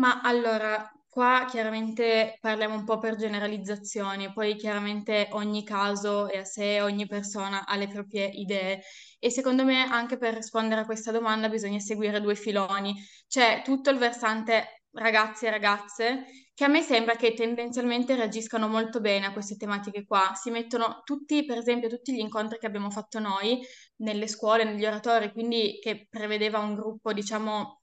Ma 0.00 0.20
allora, 0.22 0.90
qua 1.08 1.44
chiaramente 1.48 2.38
parliamo 2.40 2.74
un 2.74 2.84
po' 2.84 2.98
per 2.98 3.16
generalizzazioni, 3.16 4.32
poi 4.32 4.56
chiaramente 4.56 5.28
ogni 5.32 5.62
caso 5.62 6.26
è 6.28 6.38
a 6.38 6.44
sé, 6.44 6.80
ogni 6.80 7.06
persona 7.06 7.66
ha 7.66 7.76
le 7.76 7.86
proprie 7.88 8.24
idee 8.26 8.80
e 9.18 9.30
secondo 9.30 9.62
me 9.64 9.82
anche 9.84 10.16
per 10.16 10.34
rispondere 10.34 10.80
a 10.80 10.84
questa 10.86 11.12
domanda 11.12 11.48
bisogna 11.50 11.78
seguire 11.80 12.20
due 12.22 12.34
filoni. 12.34 12.94
C'è 13.28 13.60
tutto 13.62 13.90
il 13.90 13.98
versante 13.98 14.84
ragazzi 14.92 15.44
e 15.46 15.50
ragazze 15.50 16.24
che 16.54 16.64
a 16.64 16.68
me 16.68 16.80
sembra 16.82 17.14
che 17.16 17.34
tendenzialmente 17.34 18.16
reagiscano 18.16 18.68
molto 18.68 19.00
bene 19.00 19.26
a 19.26 19.32
queste 19.32 19.56
tematiche 19.56 20.04
qua. 20.06 20.32
Si 20.34 20.50
mettono 20.50 21.02
tutti, 21.04 21.44
per 21.44 21.58
esempio, 21.58 21.88
tutti 21.90 22.14
gli 22.14 22.18
incontri 22.20 22.58
che 22.58 22.66
abbiamo 22.66 22.90
fatto 22.90 23.18
noi 23.18 23.60
nelle 23.96 24.26
scuole, 24.28 24.64
negli 24.64 24.84
oratori, 24.86 25.30
quindi 25.32 25.78
che 25.80 26.06
prevedeva 26.08 26.58
un 26.58 26.74
gruppo, 26.74 27.12
diciamo, 27.12 27.79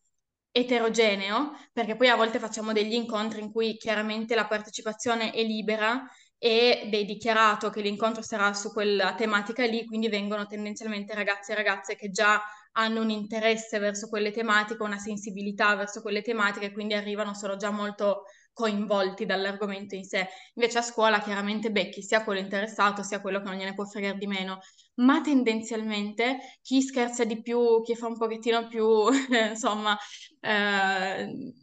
eterogeneo, 0.52 1.52
perché 1.72 1.96
poi 1.96 2.10
a 2.10 2.16
volte 2.16 2.40
facciamo 2.40 2.74
degli 2.74 2.94
incontri 2.94 3.42
in 3.42 3.52
cui 3.52 3.78
chiaramente 3.78 4.36
la 4.36 4.48
partecipazione 4.48 5.32
è 5.32 5.44
libera 5.44 6.08
ed 6.40 6.94
è 6.94 7.04
dichiarato 7.06 7.70
che 7.70 7.82
l'incontro 7.82 8.22
sarà 8.22 8.54
su 8.54 8.72
quella 8.72 9.16
tematica 9.16 9.66
lì, 9.66 9.86
quindi 9.86 10.08
vengono 10.10 10.46
tendenzialmente 10.46 11.14
ragazzi 11.16 11.52
e 11.52 11.56
ragazze 11.56 11.96
che 11.96 12.10
già 12.10 12.42
hanno 12.74 13.02
un 13.02 13.10
interesse 13.10 13.80
verso 13.80 14.08
quelle 14.08 14.32
tematiche, 14.32 14.84
una 14.84 15.00
sensibilità 15.00 15.76
verso 15.76 16.02
quelle 16.02 16.22
tematiche, 16.22 16.72
quindi 16.72 16.94
arrivano, 16.94 17.34
sono 17.34 17.56
già 17.56 17.72
molto 17.72 18.24
coinvolti 18.58 19.28
dall'argomento 19.28 19.94
in 19.94 20.04
sé. 20.04 20.28
Invece 20.56 20.80
a 20.80 20.82
scuola 20.82 21.22
chiaramente 21.22 21.70
becchi 21.72 22.02
sia 22.02 22.24
quello 22.24 22.40
interessato 22.40 23.04
sia 23.04 23.22
quello 23.22 23.38
che 23.38 23.46
non 23.46 23.56
gliene 23.56 23.76
può 23.76 23.86
fregare 23.86 24.18
di 24.18 24.26
meno, 24.26 24.60
ma 24.96 25.22
tendenzialmente 25.22 26.40
chi 26.64 26.82
scherza 26.82 27.24
di 27.24 27.40
più, 27.44 27.84
chi 27.84 27.96
fa 27.96 28.08
un 28.08 28.18
pochettino 28.18 28.68
più, 28.68 28.88
insomma, 29.52 29.96
eh, 30.40 31.54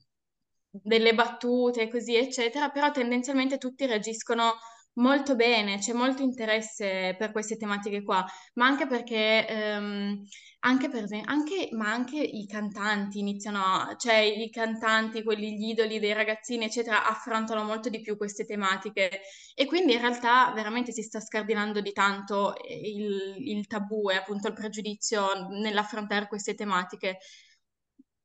delle 0.70 1.14
battute 1.14 1.88
così, 1.88 2.14
eccetera, 2.14 2.68
però 2.70 2.92
tendenzialmente 2.92 3.58
tutti 3.58 3.86
reagiscono 3.86 4.52
molto 4.94 5.34
bene, 5.36 5.78
c'è 5.78 5.92
molto 5.92 6.22
interesse 6.22 7.14
per 7.18 7.32
queste 7.32 7.56
tematiche 7.56 8.02
qua, 8.02 8.24
ma 8.54 8.66
anche 8.66 8.86
perché, 8.86 9.46
ehm, 9.48 10.22
anche 10.60 10.88
per 10.88 11.04
esempio, 11.04 11.30
anche, 11.30 11.68
ma 11.72 11.90
anche 11.92 12.16
i 12.16 12.46
cantanti 12.46 13.18
iniziano, 13.18 13.94
cioè 13.98 14.16
i 14.18 14.50
cantanti, 14.50 15.22
quelli 15.22 15.56
gli 15.56 15.68
idoli 15.70 15.98
dei 15.98 16.12
ragazzini, 16.12 16.64
eccetera, 16.64 17.06
affrontano 17.06 17.64
molto 17.64 17.88
di 17.88 18.00
più 18.00 18.16
queste 18.16 18.44
tematiche 18.46 19.20
e 19.54 19.66
quindi 19.66 19.92
in 19.94 20.00
realtà 20.00 20.52
veramente 20.54 20.92
si 20.92 21.02
sta 21.02 21.20
scardinando 21.20 21.80
di 21.80 21.92
tanto 21.92 22.54
il, 22.68 23.34
il 23.38 23.66
tabù 23.66 24.10
e 24.10 24.16
appunto 24.16 24.48
il 24.48 24.54
pregiudizio 24.54 25.48
nell'affrontare 25.60 26.26
queste 26.28 26.54
tematiche. 26.54 27.18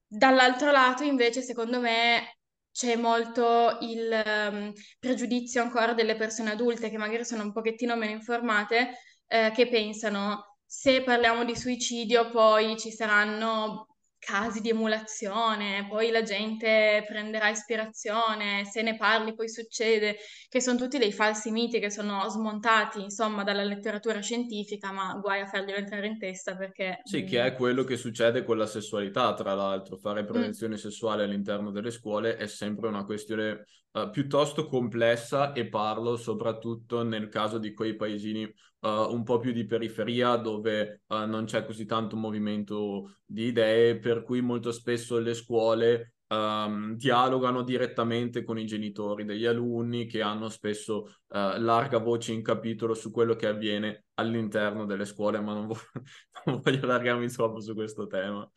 Dall'altro 0.07 0.71
lato, 0.71 1.03
invece, 1.03 1.41
secondo 1.41 1.79
me 1.79 2.38
c'è 2.79 2.95
molto 2.95 3.77
il 3.81 4.23
um, 4.25 4.71
pregiudizio 4.99 5.61
ancora 5.61 5.91
delle 5.91 6.15
persone 6.15 6.51
adulte 6.51 6.89
che 6.89 6.97
magari 6.97 7.25
sono 7.25 7.43
un 7.43 7.51
pochettino 7.51 7.97
meno 7.97 8.13
informate, 8.13 8.99
eh, 9.27 9.51
che 9.53 9.67
pensano 9.67 10.59
se 10.65 11.03
parliamo 11.03 11.43
di 11.43 11.57
suicidio 11.57 12.29
poi 12.29 12.77
ci 12.79 12.89
saranno 12.89 13.97
casi 14.19 14.59
di 14.59 14.69
emulazione, 14.69 15.87
poi 15.89 16.11
la 16.11 16.21
gente 16.21 17.03
prenderà 17.07 17.49
ispirazione, 17.49 18.65
se 18.65 18.81
ne 18.81 18.97
parli 18.97 19.33
poi 19.33 19.49
succede, 19.49 20.17
che 20.49 20.61
sono 20.61 20.77
tutti 20.77 20.97
dei 20.97 21.13
falsi 21.13 21.49
miti 21.51 21.79
che 21.79 21.89
sono 21.89 22.27
smontati, 22.27 23.01
insomma, 23.01 23.43
dalla 23.43 23.63
letteratura 23.63 24.19
scientifica, 24.21 24.91
ma 24.91 25.17
guai 25.19 25.41
a 25.41 25.47
farglielo 25.47 25.77
entrare 25.77 26.07
in 26.07 26.19
testa 26.19 26.55
perché... 26.55 26.99
Sì, 27.03 27.23
che 27.23 27.43
è 27.43 27.55
quello 27.55 27.83
che 27.83 27.97
succede 27.97 28.43
con 28.43 28.57
la 28.57 28.67
sessualità, 28.67 29.33
tra 29.33 29.53
l'altro. 29.53 29.97
Fare 29.97 30.25
prevenzione 30.25 30.73
mm. 30.73 30.77
sessuale 30.77 31.23
all'interno 31.23 31.71
delle 31.71 31.91
scuole 31.91 32.35
è 32.35 32.45
sempre 32.47 32.89
una 32.89 33.05
questione 33.05 33.63
uh, 33.93 34.09
piuttosto 34.09 34.67
complessa 34.67 35.53
e 35.53 35.67
parlo 35.67 36.17
soprattutto 36.17 37.03
nel 37.03 37.29
caso 37.29 37.57
di 37.57 37.73
quei 37.73 37.95
paesini 37.95 38.53
uh, 38.81 38.87
un 38.87 39.23
po' 39.23 39.39
più 39.39 39.51
di 39.51 39.65
periferia 39.65 40.35
dove 40.35 41.01
uh, 41.07 41.25
non 41.25 41.45
c'è 41.45 41.65
così 41.65 41.85
tanto 41.85 42.15
movimento 42.15 43.19
di 43.25 43.45
idee, 43.45 43.97
per 43.97 44.23
cui 44.23 44.41
molto 44.41 44.71
spesso 44.71 45.19
le 45.19 45.33
scuole 45.33 46.13
um, 46.27 46.95
dialogano 46.95 47.63
direttamente 47.63 48.43
con 48.43 48.57
i 48.57 48.65
genitori 48.65 49.25
degli 49.25 49.45
alunni 49.45 50.05
che 50.05 50.21
hanno 50.21 50.49
spesso 50.49 51.03
uh, 51.27 51.57
larga 51.57 51.97
voce 51.97 52.33
in 52.33 52.41
capitolo 52.41 52.93
su 52.93 53.11
quello 53.11 53.35
che 53.35 53.47
avviene 53.47 54.05
all'interno 54.15 54.85
delle 54.85 55.05
scuole, 55.05 55.39
ma 55.39 55.53
non, 55.53 55.67
vo- 55.67 55.77
non 56.45 56.59
voglio 56.61 56.83
allargarmi 56.83 57.29
troppo 57.29 57.59
su 57.59 57.73
questo 57.73 58.07
tema. 58.07 58.49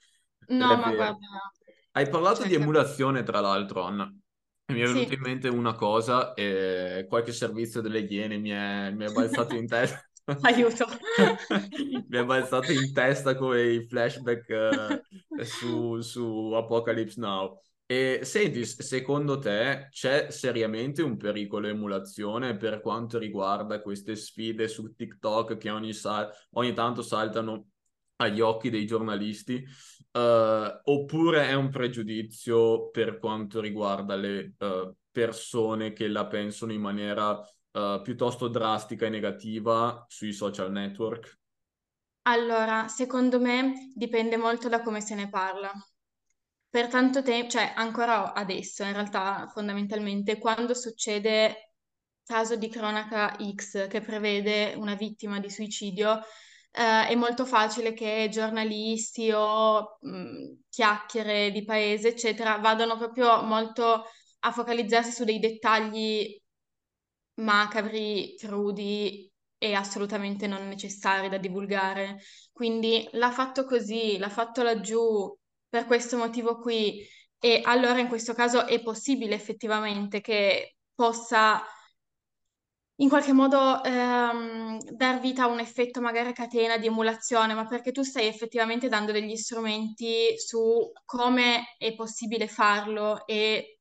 No, 0.49 0.77
ma 0.77 0.93
guarda... 0.95 1.19
Hai 1.95 2.09
parlato 2.09 2.41
cioè, 2.41 2.49
di 2.49 2.55
emulazione, 2.55 3.23
tra 3.23 3.41
l'altro, 3.41 3.83
Anna. 3.83 4.11
Mi 4.73 4.81
è 4.81 4.87
venuta 4.87 5.09
sì. 5.09 5.15
in 5.15 5.21
mente 5.21 5.49
una 5.49 5.75
cosa, 5.75 6.33
e 6.33 7.05
qualche 7.07 7.33
servizio 7.33 7.83
delle 7.83 8.01
Iene 8.01 8.39
mi 8.39 8.49
è, 8.49 8.91
mi 8.91 9.05
è 9.05 9.13
balzato 9.13 9.55
in 9.55 9.67
testa. 9.67 10.03
Aiuto. 10.43 10.87
Mi 12.09 12.19
è 12.19 12.25
balzato 12.25 12.71
in 12.73 12.93
testa 12.93 13.35
come 13.35 13.63
i 13.63 13.87
flashback 13.87 15.03
uh, 15.39 15.43
su, 15.43 16.01
su 16.01 16.53
Apocalypse 16.55 17.21
Now. 17.21 17.61
E 17.85 18.21
senti, 18.23 18.65
secondo 18.65 19.39
te 19.39 19.89
c'è 19.91 20.31
seriamente 20.31 21.03
un 21.03 21.17
pericolo 21.17 21.67
emulazione 21.67 22.57
per 22.57 22.81
quanto 22.81 23.19
riguarda 23.19 23.83
queste 23.83 24.17
sfide 24.17 24.69
su 24.69 24.95
TikTok 24.95 25.59
che 25.59 25.69
ogni, 25.69 25.93
sal- 25.93 26.31
ogni 26.53 26.73
tanto 26.73 27.03
saltano 27.03 27.67
agli 28.17 28.41
occhi 28.41 28.71
dei 28.71 28.87
giornalisti? 28.87 29.63
Uh, 30.13 30.81
oppure 30.85 31.49
è 31.49 31.55
un 31.55 31.69
pregiudizio 31.71 32.91
per 32.91 33.19
quanto 33.19 33.61
riguarda 33.61 34.15
le 34.15 34.55
uh, 34.59 34.95
persone 35.11 35.93
che 35.93 36.07
la 36.07 36.27
pensano 36.27 36.73
in 36.73 36.81
maniera 36.81 37.39
uh, 37.73 38.01
piuttosto 38.03 38.49
drastica 38.49 39.07
e 39.07 39.11
negativa 39.11 40.05
sui 40.09 40.33
social 40.33 40.71
network? 40.71 41.39
Allora, 42.23 42.89
secondo 42.89 43.41
me 43.41 43.91
dipende 43.95 44.37
molto 44.37 44.69
da 44.69 44.81
come 44.83 45.01
se 45.01 45.15
ne 45.15 45.29
parla 45.29 45.73
per 46.69 46.89
tanto 46.89 47.23
tempo, 47.23 47.51
cioè 47.51 47.73
ancora 47.77 48.33
adesso, 48.33 48.83
in 48.85 48.93
realtà 48.93 49.47
fondamentalmente, 49.53 50.39
quando 50.39 50.75
succede 50.75 51.75
caso 52.25 52.57
di 52.57 52.69
cronaca 52.71 53.37
X 53.55 53.89
che 53.89 54.01
prevede 54.01 54.75
una 54.77 54.95
vittima 54.95 55.39
di 55.41 55.51
suicidio, 55.51 56.21
eh, 56.71 57.09
è 57.09 57.15
molto 57.15 57.45
facile 57.45 57.93
che 57.93 58.29
giornalisti 58.31 59.31
o 59.33 59.99
mh, 60.01 60.63
chiacchiere 60.71 61.51
di 61.51 61.65
paese, 61.65 62.09
eccetera, 62.09 62.57
vadano 62.59 62.97
proprio 62.97 63.43
molto 63.43 64.05
a 64.45 64.53
focalizzarsi 64.53 65.13
su 65.13 65.25
dei 65.25 65.39
dettagli 65.39 66.42
macabri, 67.35 68.35
crudi 68.39 69.31
e 69.59 69.75
assolutamente 69.75 70.47
non 70.47 70.67
necessari 70.69 71.29
da 71.29 71.39
divulgare. 71.39 72.21
Quindi 72.53 73.09
l'ha 73.13 73.31
fatto 73.31 73.65
così, 73.65 74.19
l'ha 74.19 74.29
fatto 74.29 74.63
laggiù, 74.63 75.35
per 75.69 75.87
questo 75.87 76.17
motivo 76.17 76.59
qui. 76.59 77.07
E 77.39 77.61
allora 77.65 77.99
in 77.99 78.09
questo 78.09 78.35
caso 78.35 78.67
è 78.67 78.81
possibile 78.83 79.35
effettivamente 79.35 80.21
che 80.21 80.77
possa 80.95 81.63
in 82.97 83.09
qualche 83.09 83.33
modo 83.33 83.83
ehm, 83.83 84.79
dar 84.93 85.19
vita 85.21 85.45
a 85.45 85.47
un 85.49 85.59
effetto 85.59 86.01
magari 86.01 86.33
catena 86.33 86.77
di 86.79 86.87
emulazione, 86.87 87.55
ma 87.55 87.67
perché 87.67 87.91
tu 87.91 88.03
stai 88.03 88.27
effettivamente 88.27 88.89
dando 88.89 89.13
degli 89.13 89.37
strumenti 89.37 90.39
su 90.39 90.91
come 91.05 91.75
è 91.79 91.95
possibile 91.95 92.47
farlo 92.47 93.27
e 93.27 93.81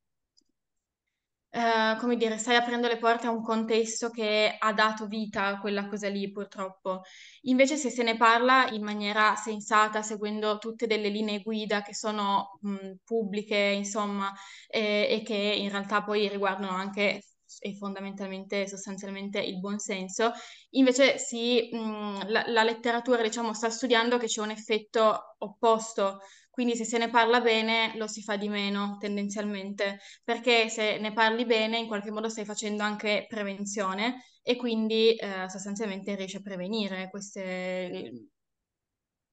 eh, 1.51 1.97
come 1.99 2.15
dire, 2.17 2.37
stai 2.37 2.55
aprendo 2.55 2.87
le 2.87 2.97
porte 2.97 3.27
a 3.27 3.31
un 3.31 3.43
contesto 3.43 4.09
che 4.09 4.55
ha 4.57 4.73
dato 4.73 5.05
vita 5.07 5.45
a 5.47 5.59
quella 5.59 5.87
cosa 5.87 6.07
lì, 6.09 6.31
purtroppo. 6.31 7.01
Invece, 7.41 7.75
se 7.77 7.89
se 7.89 8.03
ne 8.03 8.15
parla 8.17 8.69
in 8.71 8.83
maniera 8.83 9.35
sensata, 9.35 10.01
seguendo 10.01 10.57
tutte 10.57 10.87
delle 10.87 11.09
linee 11.09 11.41
guida 11.41 11.81
che 11.81 11.93
sono 11.93 12.57
mh, 12.61 12.93
pubbliche, 13.03 13.55
insomma, 13.57 14.31
eh, 14.69 15.07
e 15.09 15.21
che 15.23 15.35
in 15.35 15.69
realtà 15.69 16.03
poi 16.03 16.27
riguardano 16.29 16.71
anche 16.71 17.21
e 17.59 17.75
fondamentalmente, 17.75 18.65
sostanzialmente 18.67 19.39
il 19.41 19.59
buonsenso. 19.59 20.31
Invece 20.71 21.17
sì, 21.17 21.69
mh, 21.71 22.29
la, 22.29 22.43
la 22.47 22.63
letteratura, 22.63 23.21
diciamo, 23.21 23.53
sta 23.53 23.69
studiando 23.69 24.17
che 24.17 24.27
c'è 24.27 24.41
un 24.41 24.51
effetto 24.51 25.35
opposto 25.39 26.19
quindi 26.61 26.77
se 26.77 26.85
se 26.85 26.99
ne 26.99 27.09
parla 27.09 27.41
bene 27.41 27.93
lo 27.97 28.05
si 28.07 28.21
fa 28.21 28.35
di 28.37 28.47
meno 28.47 28.97
tendenzialmente, 28.99 29.99
perché 30.23 30.69
se 30.69 30.99
ne 30.99 31.11
parli 31.11 31.43
bene 31.45 31.79
in 31.79 31.87
qualche 31.87 32.11
modo 32.11 32.29
stai 32.29 32.45
facendo 32.45 32.83
anche 32.83 33.25
prevenzione 33.27 34.25
e 34.43 34.55
quindi 34.57 35.15
eh, 35.15 35.49
sostanzialmente 35.49 36.13
riesci 36.15 36.35
a 36.35 36.41
prevenire 36.41 37.09
queste, 37.09 38.11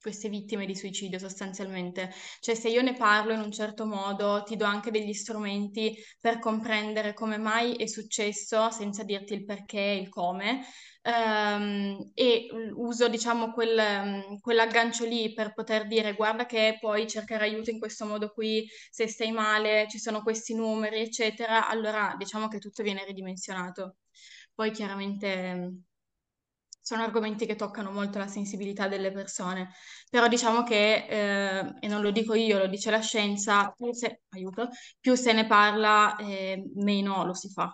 queste 0.00 0.28
vittime 0.30 0.64
di 0.64 0.74
suicidio 0.74 1.18
sostanzialmente. 1.18 2.10
Cioè 2.40 2.54
se 2.54 2.68
io 2.70 2.80
ne 2.82 2.94
parlo 2.94 3.32
in 3.34 3.40
un 3.40 3.52
certo 3.52 3.84
modo, 3.84 4.42
ti 4.44 4.56
do 4.56 4.64
anche 4.64 4.90
degli 4.90 5.12
strumenti 5.12 5.94
per 6.20 6.38
comprendere 6.38 7.12
come 7.12 7.36
mai 7.36 7.74
è 7.76 7.86
successo 7.86 8.70
senza 8.70 9.02
dirti 9.02 9.34
il 9.34 9.44
perché, 9.44 9.80
il 9.80 10.08
come, 10.08 10.64
um, 11.08 12.10
e 12.14 12.48
uso 12.74 13.08
diciamo 13.08 13.52
quel, 13.52 14.38
quell'aggancio 14.40 15.04
lì 15.06 15.32
per 15.32 15.54
poter 15.54 15.86
dire 15.86 16.14
guarda 16.14 16.46
che 16.46 16.76
puoi 16.80 17.08
cercare 17.08 17.44
aiuto 17.44 17.70
in 17.70 17.78
questo 17.78 18.04
modo 18.06 18.30
qui, 18.32 18.68
se 18.90 19.06
stai 19.08 19.32
male 19.32 19.86
ci 19.88 19.98
sono 19.98 20.22
questi 20.22 20.54
numeri, 20.54 21.00
eccetera, 21.00 21.68
allora 21.68 22.14
diciamo 22.18 22.48
che 22.48 22.58
tutto 22.58 22.82
viene 22.82 23.04
ridimensionato. 23.04 23.96
Poi 24.54 24.70
chiaramente 24.72 25.82
sono 26.80 27.02
argomenti 27.02 27.44
che 27.46 27.54
toccano 27.56 27.90
molto 27.90 28.18
la 28.18 28.26
sensibilità 28.28 28.88
delle 28.88 29.12
persone, 29.12 29.70
però 30.08 30.26
diciamo 30.28 30.62
che, 30.62 31.06
eh, 31.08 31.74
e 31.80 31.86
non 31.88 32.00
lo 32.02 32.10
dico 32.10 32.34
io, 32.34 32.58
lo 32.58 32.66
dice 32.66 32.90
la 32.90 33.00
scienza, 33.00 33.70
più 33.76 33.92
se, 33.92 34.22
aiuto, 34.30 34.70
più 34.98 35.14
se 35.14 35.32
ne 35.34 35.46
parla, 35.46 36.16
eh, 36.16 36.64
meno 36.76 37.24
lo 37.24 37.34
si 37.34 37.50
fa. 37.50 37.70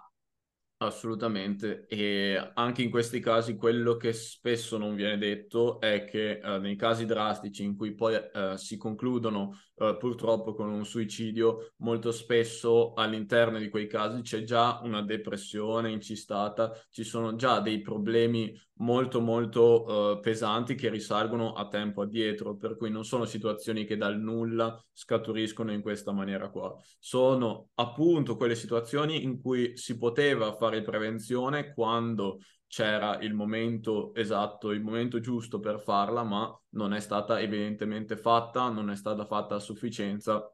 Assolutamente, 0.87 1.87
e 1.88 2.37
anche 2.55 2.83
in 2.83 2.90
questi 2.90 3.18
casi 3.18 3.57
quello 3.57 3.97
che 3.97 4.12
spesso 4.12 4.77
non 4.77 4.94
viene 4.94 5.16
detto 5.16 5.81
è 5.81 6.05
che 6.05 6.40
eh, 6.40 6.59
nei 6.59 6.77
casi 6.77 7.07
drastici 7.07 7.64
in 7.64 7.75
cui 7.75 7.94
poi 7.94 8.16
eh, 8.16 8.53
si 8.59 8.77
concludono 8.77 9.59
eh, 9.77 9.97
purtroppo 9.99 10.55
con 10.55 10.69
un 10.69 10.85
suicidio, 10.85 11.73
molto 11.79 12.13
spesso 12.13 12.93
all'interno 12.95 13.59
di 13.59 13.69
quei 13.69 13.87
casi 13.87 14.23
c'è 14.23 14.43
già 14.45 14.81
una 14.83 15.03
depressione 15.03 15.91
incistata, 15.91 16.73
ci 16.91 17.05
sono 17.05 17.35
già 17.35 17.61
dei 17.61 17.81
problemi 17.81 18.53
molto 18.79 19.21
molto 19.21 19.85
uh, 19.85 20.21
pesanti 20.21 20.75
che 20.75 20.89
risalgono 20.89 21.53
a 21.53 21.69
tempo 21.69 22.03
addietro, 22.03 22.57
per 22.57 22.77
cui 22.77 22.91
non 22.91 23.05
sono 23.05 23.25
situazioni 23.25 23.85
che 23.85 23.97
dal 23.97 24.19
nulla 24.19 24.83
scaturiscono 24.93 25.73
in 25.73 25.81
questa 25.81 26.13
maniera 26.13 26.51
qua. 26.51 26.77
Sono 26.99 27.69
appunto 27.75 28.37
quelle 28.37 28.57
situazioni 28.57 29.23
in 29.23 29.41
cui 29.41 29.77
si 29.77 29.97
poteva 29.97 30.55
fare 30.55 30.83
prevenzione 30.83 31.73
quando 31.73 32.39
c'era 32.75 33.19
il 33.21 33.35
momento 33.35 34.13
esatto, 34.17 34.73
il 34.73 34.83
momento 34.83 35.21
giusto 35.21 35.61
per 35.61 35.79
farla, 35.79 36.25
ma 36.25 36.53
non 36.71 36.93
è 36.93 36.99
stata 36.99 37.39
evidentemente 37.39 38.17
fatta, 38.17 38.69
non 38.69 38.91
è 38.91 38.97
stata 38.97 39.27
fatta 39.27 39.55
a 39.55 39.61
sufficienza 39.61 40.53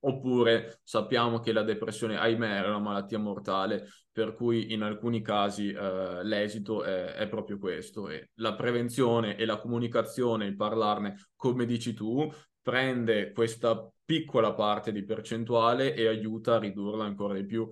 oppure 0.00 0.80
sappiamo 0.82 1.38
che 1.38 1.52
la 1.52 1.62
depressione, 1.62 2.18
ahimè, 2.18 2.64
è 2.64 2.66
una 2.66 2.80
malattia 2.80 3.20
mortale, 3.20 3.86
per 4.10 4.34
cui 4.34 4.72
in 4.72 4.82
alcuni 4.82 5.22
casi 5.22 5.70
eh, 5.70 6.24
l'esito 6.24 6.82
è, 6.82 7.12
è, 7.12 7.28
proprio 7.28 7.56
questo. 7.56 8.08
E 8.08 8.30
la 8.40 8.56
prevenzione 8.56 9.36
e 9.36 9.44
la 9.44 9.60
comunicazione, 9.60 10.46
il 10.46 10.56
parlarne, 10.56 11.28
come 11.36 11.66
dici 11.66 11.94
tu, 11.94 12.28
prende 12.60 13.30
questa 13.30 13.88
piccola 14.04 14.54
parte 14.54 14.90
di 14.90 15.04
percentuale 15.04 15.94
e 15.94 16.08
aiuta 16.08 16.56
a 16.56 16.58
ridurla 16.58 17.04
ancora 17.04 17.34
di 17.34 17.44
più. 17.44 17.68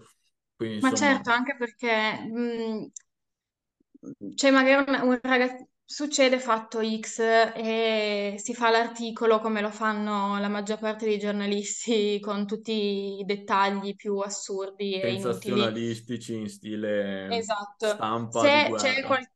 Quindi, 0.55 0.79
Ma 0.83 0.93
certo, 0.93 1.31
anche 1.31 1.57
perché 1.57 2.21
mh, 2.31 2.91
c'è 4.35 4.51
magari 4.51 4.91
un, 4.91 5.09
un 5.09 5.19
ragazzo 5.23 5.69
Succede 5.91 6.39
fatto 6.39 6.81
X 6.83 7.19
e 7.55 8.35
si 8.37 8.53
fa 8.53 8.69
l'articolo 8.69 9.41
come 9.41 9.63
lo 9.63 9.71
fanno 9.71 10.39
la 10.39 10.49
maggior 10.49 10.79
parte 10.79 11.07
dei 11.07 11.19
giornalisti 11.19 12.21
con 12.21 12.47
tutti 12.47 13.19
i 13.19 13.25
dettagli 13.25 13.97
più 13.97 14.19
assurdi 14.19 15.01
e 15.01 15.15
inutili. 15.15 15.23
Sensazionalistici 15.23 16.35
in 16.35 16.49
stile 16.51 17.35
esatto. 17.35 17.89
stampa 17.89 18.41
se 18.41 18.75
c'è 18.77 19.03
qual- 19.03 19.27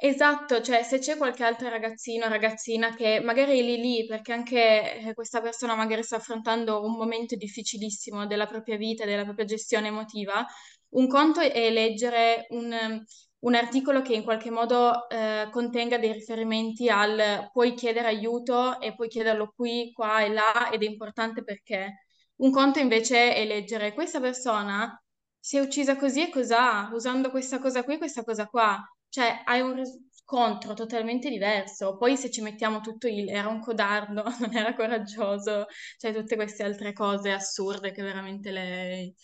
Esatto, 0.00 0.62
cioè 0.62 0.84
se 0.84 1.00
c'è 1.00 1.16
qualche 1.16 1.42
altro 1.42 1.68
ragazzino 1.68 2.26
o 2.26 2.28
ragazzina 2.28 2.94
che 2.94 3.18
magari 3.18 3.58
è 3.58 3.62
lì 3.62 3.80
lì 3.80 4.06
perché 4.06 4.32
anche 4.32 5.00
eh, 5.00 5.14
questa 5.14 5.40
persona 5.40 5.74
magari 5.74 6.04
sta 6.04 6.14
affrontando 6.14 6.84
un 6.84 6.92
momento 6.92 7.34
difficilissimo 7.34 8.24
della 8.28 8.46
propria 8.46 8.76
vita, 8.76 9.04
della 9.04 9.24
propria 9.24 9.46
gestione 9.46 9.88
emotiva, 9.88 10.46
un 10.90 11.08
conto 11.08 11.40
è 11.40 11.70
leggere 11.72 12.46
un 12.50 13.02
un 13.40 13.54
articolo 13.54 14.02
che 14.02 14.14
in 14.14 14.24
qualche 14.24 14.50
modo 14.50 15.08
eh, 15.08 15.48
contenga 15.50 15.98
dei 15.98 16.12
riferimenti 16.12 16.88
al 16.88 17.48
puoi 17.52 17.74
chiedere 17.74 18.08
aiuto 18.08 18.80
e 18.80 18.94
puoi 18.94 19.08
chiederlo 19.08 19.52
qui, 19.54 19.92
qua 19.92 20.22
e 20.24 20.28
là 20.30 20.70
ed 20.70 20.82
è 20.82 20.86
importante 20.86 21.44
perché. 21.44 22.04
Un 22.36 22.50
conto 22.50 22.78
invece 22.78 23.34
è 23.34 23.44
leggere 23.44 23.94
questa 23.94 24.20
persona 24.20 25.00
si 25.40 25.56
è 25.56 25.60
uccisa 25.60 25.96
così 25.96 26.22
e 26.22 26.30
cos'ha, 26.30 26.90
usando 26.92 27.30
questa 27.30 27.58
cosa 27.58 27.82
qui, 27.82 27.96
questa 27.96 28.22
cosa 28.24 28.46
qua. 28.46 28.78
Cioè 29.08 29.42
hai 29.44 29.60
un 29.60 29.74
riscontro 29.74 30.74
totalmente 30.74 31.30
diverso. 31.30 31.96
Poi 31.96 32.16
se 32.16 32.30
ci 32.30 32.42
mettiamo 32.42 32.80
tutto 32.80 33.06
il 33.08 33.28
era 33.30 33.48
un 33.48 33.60
codardo, 33.60 34.24
non 34.40 34.54
era 34.54 34.74
coraggioso, 34.74 35.66
cioè 35.96 36.12
tutte 36.12 36.36
queste 36.36 36.64
altre 36.64 36.92
cose 36.92 37.30
assurde 37.32 37.92
che 37.92 38.02
veramente 38.02 38.50
le, 38.50 39.14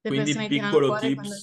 le 0.00 0.08
Quindi 0.08 0.32
persone 0.32 0.48
piccolo 0.48 0.96
tips. 0.96 1.14
Quando 1.14 1.34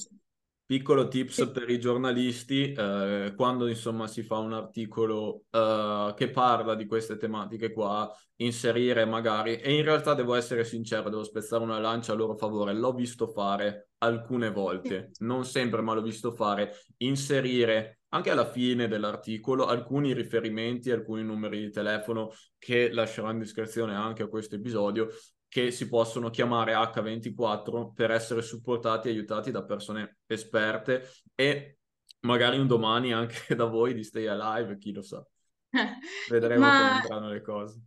Piccolo 0.65 1.09
tips 1.09 1.51
per 1.51 1.69
i 1.69 1.77
giornalisti, 1.77 2.71
eh, 2.71 3.33
quando 3.35 3.67
insomma 3.67 4.07
si 4.07 4.23
fa 4.23 4.37
un 4.37 4.53
articolo 4.53 5.43
eh, 5.51 6.13
che 6.15 6.29
parla 6.29 6.73
di 6.73 6.85
queste 6.85 7.17
tematiche 7.17 7.73
qua, 7.73 8.09
inserire 8.37 9.03
magari, 9.03 9.57
e 9.57 9.75
in 9.75 9.83
realtà 9.83 10.13
devo 10.13 10.35
essere 10.35 10.63
sincero, 10.63 11.09
devo 11.09 11.23
spezzare 11.25 11.63
una 11.63 11.79
lancia 11.79 12.13
a 12.13 12.15
loro 12.15 12.35
favore, 12.35 12.73
l'ho 12.73 12.93
visto 12.93 13.27
fare 13.27 13.89
alcune 13.97 14.51
volte, 14.51 15.11
non 15.19 15.43
sempre, 15.43 15.81
ma 15.81 15.93
l'ho 15.93 16.01
visto 16.01 16.31
fare, 16.31 16.73
inserire 16.97 17.99
anche 18.13 18.29
alla 18.29 18.49
fine 18.49 18.87
dell'articolo 18.87 19.65
alcuni 19.65 20.13
riferimenti, 20.13 20.91
alcuni 20.91 21.23
numeri 21.23 21.59
di 21.59 21.71
telefono 21.71 22.31
che 22.57 22.91
lascerò 22.91 23.29
in 23.31 23.39
descrizione 23.39 23.95
anche 23.95 24.23
a 24.23 24.27
questo 24.27 24.55
episodio 24.55 25.09
che 25.53 25.69
si 25.69 25.87
possono 25.87 26.31
chiamare 26.31 26.73
H24 26.73 27.93
per 27.93 28.09
essere 28.09 28.41
supportati 28.41 29.07
e 29.07 29.11
aiutati 29.11 29.51
da 29.51 29.63
persone 29.63 30.21
esperte 30.25 31.07
e 31.35 31.77
magari 32.21 32.57
un 32.57 32.65
domani 32.65 33.13
anche 33.13 33.35
da 33.53 33.65
voi 33.65 33.93
di 33.93 34.03
Stay 34.03 34.25
Alive, 34.25 34.79
chi 34.79 34.91
lo 34.91 35.03
sa. 35.03 35.23
Vedremo 36.27 36.59
Ma... 36.59 36.79
come 36.79 36.89
andranno 37.01 37.29
le 37.29 37.41
cose. 37.43 37.81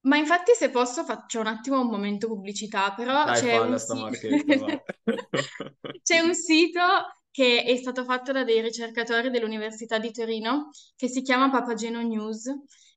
Ma 0.00 0.16
infatti 0.16 0.54
se 0.54 0.70
posso 0.70 1.04
faccio 1.04 1.38
un 1.38 1.46
attimo 1.46 1.80
un 1.80 1.86
momento 1.86 2.26
pubblicità, 2.26 2.92
però 2.94 3.24
Dai, 3.24 3.40
c'è 3.40 3.58
un, 3.58 3.78
si- 3.78 3.94
c'è 6.02 6.18
un 6.18 6.34
sito 6.34 6.80
che 7.30 7.62
è 7.62 7.76
stato 7.76 8.02
fatto 8.02 8.32
da 8.32 8.42
dei 8.42 8.60
ricercatori 8.60 9.30
dell'Università 9.30 9.98
di 9.98 10.10
Torino 10.10 10.70
che 10.96 11.06
si 11.06 11.22
chiama 11.22 11.48
Papageno 11.48 12.02
News 12.02 12.50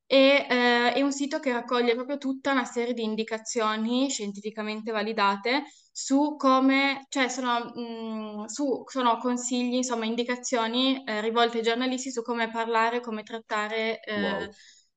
e 0.08 0.48
eh, 0.50 0.94
è 0.94 1.02
un 1.02 1.12
sito 1.12 1.40
che 1.40 1.52
raccoglie 1.52 1.94
proprio 1.96 2.18
tutta 2.18 2.52
una 2.52 2.66
serie 2.66 2.94
di 2.94 3.04
indicazioni 3.04 4.10
scientificamente 4.10 4.92
validate 4.92 5.66
su 5.92 6.36
come, 6.38 7.06
cioè 7.10 7.28
sono, 7.30 7.72
mh, 7.74 8.46
su, 8.46 8.84
sono 8.88 9.18
consigli, 9.18 9.76
insomma 9.76 10.06
indicazioni 10.06 11.04
eh, 11.04 11.22
rivolte 11.22 11.58
ai 11.58 11.64
giornalisti 11.64 12.12
su 12.12 12.22
come 12.22 12.50
parlare, 12.50 13.02
come 13.02 13.24
trattare 13.24 14.00
eh, 14.02 14.14
Wow. 14.16 14.56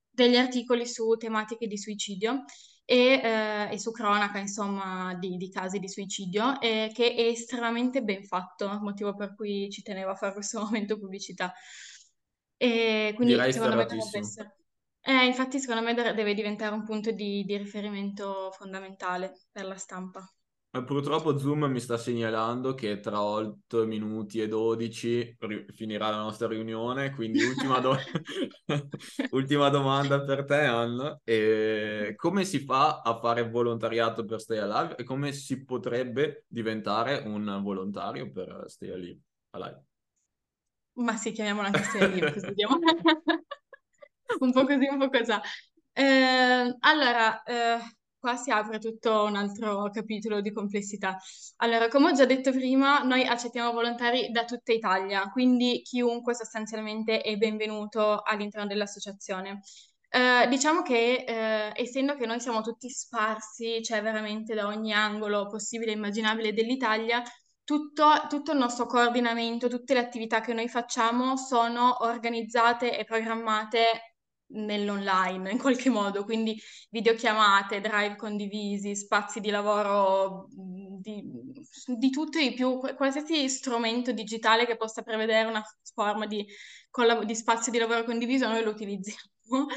degli 0.09 0.37
articoli 0.37 0.87
su 0.87 1.17
tematiche 1.17 1.67
di 1.67 1.79
suicidio 1.79 2.45
e, 2.85 3.21
eh, 3.23 3.69
e 3.73 3.79
su 3.79 3.91
cronaca, 3.93 4.39
insomma, 4.39 5.15
di, 5.15 5.37
di 5.37 5.49
casi 5.51 5.79
di 5.79 5.89
suicidio, 5.89 6.61
e 6.61 6.91
che 6.95 7.15
è 7.15 7.21
estremamente 7.23 8.03
ben 8.03 8.25
fatto, 8.25 8.69
motivo 8.81 9.15
per 9.15 9.35
cui 9.37 9.71
ci 9.71 9.83
tenevo 9.83 10.11
a 10.11 10.15
fare 10.17 10.33
questo 10.35 10.61
momento 10.65 10.99
pubblicità. 10.99 11.53
E 12.57 13.13
quindi 13.17 13.41
Direi 13.41 13.53
secondo 13.53 13.77
me 13.77 13.87
dovrebbe 13.87 14.19
essere... 14.19 14.60
Eh, 15.03 15.27
infatti 15.27 15.59
secondo 15.59 15.83
me 15.83 15.93
deve 15.95 16.33
diventare 16.35 16.75
un 16.75 16.85
punto 16.85 17.11
di, 17.11 17.45
di 17.45 17.57
riferimento 17.57 18.51
fondamentale 18.53 19.41
per 19.51 19.67
la 19.67 19.77
stampa. 19.77 20.27
Purtroppo 20.71 21.37
Zoom 21.37 21.65
mi 21.65 21.81
sta 21.81 21.99
segnalando 21.99 22.75
che 22.75 23.01
tra 23.01 23.21
8 23.21 23.87
minuti 23.87 24.41
e 24.41 24.47
12 24.47 25.35
ri- 25.41 25.67
finirà 25.73 26.11
la 26.11 26.19
nostra 26.19 26.47
riunione, 26.47 27.11
quindi 27.11 27.43
ultima, 27.43 27.81
do- 27.81 27.97
ultima 29.33 29.69
domanda 29.69 30.23
per 30.23 30.45
te, 30.45 30.61
Anna. 30.61 31.19
E 31.25 32.15
come 32.17 32.45
si 32.45 32.61
fa 32.61 33.01
a 33.03 33.19
fare 33.19 33.49
volontariato 33.51 34.25
per 34.25 34.41
Stay 34.41 34.59
Alive 34.59 34.95
e 34.95 35.03
come 35.03 35.33
si 35.33 35.65
potrebbe 35.65 36.45
diventare 36.47 37.17
un 37.27 37.61
volontario 37.65 38.31
per 38.31 38.67
Stay 38.69 38.91
Alive? 39.51 39.83
Ma 40.95 41.17
sì, 41.17 41.33
chiamiamolo 41.33 41.67
anche 41.67 41.83
Stay 41.83 42.03
Alive, 42.03 42.31
così 42.33 42.53
diamo... 42.55 42.79
un 44.41 44.53
po' 44.53 44.65
così, 44.65 44.87
un 44.87 44.99
po' 44.99 45.09
così. 45.09 45.33
Eh, 45.93 46.77
allora, 46.81 47.43
eh, 47.43 47.79
qua 48.19 48.37
si 48.37 48.51
apre 48.51 48.79
tutto 48.79 49.25
un 49.25 49.37
altro 49.37 49.91
capitolo 49.91 50.41
di 50.41 50.53
complessità. 50.53 51.19
Allora, 51.57 51.89
come 51.89 52.11
ho 52.11 52.13
già 52.13 52.27
detto 52.27 52.53
prima, 52.53 53.03
noi 53.03 53.27
accettiamo 53.27 53.73
volontari 53.73 54.31
da 54.31 54.45
tutta 54.45 54.73
Italia, 54.73 55.29
quindi 55.31 55.83
chiunque 55.83 56.35
sostanzialmente 56.35 57.21
è 57.21 57.37
benvenuto 57.37 58.23
all'interno 58.23 58.67
dell'associazione. 58.67 59.61
Eh, 60.13 60.49
diciamo 60.49 60.83
che 60.83 61.25
eh, 61.27 61.73
essendo 61.75 62.17
che 62.17 62.27
noi 62.27 62.41
siamo 62.41 62.63
tutti 62.63 62.89
sparsi, 62.91 63.83
cioè 63.83 64.03
veramente 64.03 64.55
da 64.55 64.67
ogni 64.67 64.93
angolo 64.93 65.47
possibile 65.47 65.93
e 65.93 65.95
immaginabile 65.95 66.53
dell'Italia, 66.53 67.23
tutto, 67.65 68.27
tutto 68.29 68.53
il 68.53 68.59
nostro 68.59 68.87
coordinamento, 68.87 69.69
tutte 69.69 69.95
le 69.95 70.01
attività 70.01 70.41
che 70.41 70.53
noi 70.53 70.69
facciamo 70.69 71.37
sono 71.37 72.03
organizzate 72.05 72.99
e 72.99 73.05
programmate 73.05 74.10
nell'online 74.53 75.51
in 75.51 75.59
qualche 75.59 75.91
modo, 75.91 76.25
quindi 76.25 76.61
videochiamate, 76.91 77.81
drive 77.81 78.17
condivisi, 78.17 78.97
spazi 78.97 79.41
di 79.41 79.51
lavoro 79.51 80.49
di, 81.01 81.23
di 81.87 82.11
tutto 82.11 82.39
e 82.39 82.49
di 82.51 82.55
più, 82.55 82.79
qualsiasi 82.97 83.49
strumento 83.49 84.13
digitale 84.13 84.67
che 84.67 84.77
possa 84.77 85.03
prevedere 85.03 85.49
una 85.49 85.63
forma 85.95 86.27
di, 86.27 86.47
di 87.25 87.35
spazio 87.35 87.73
di 87.73 87.79
lavoro 87.79 88.05
condiviso, 88.05 88.49
noi 88.49 88.63
lo 88.63 88.71
utilizziamo. 88.71 89.29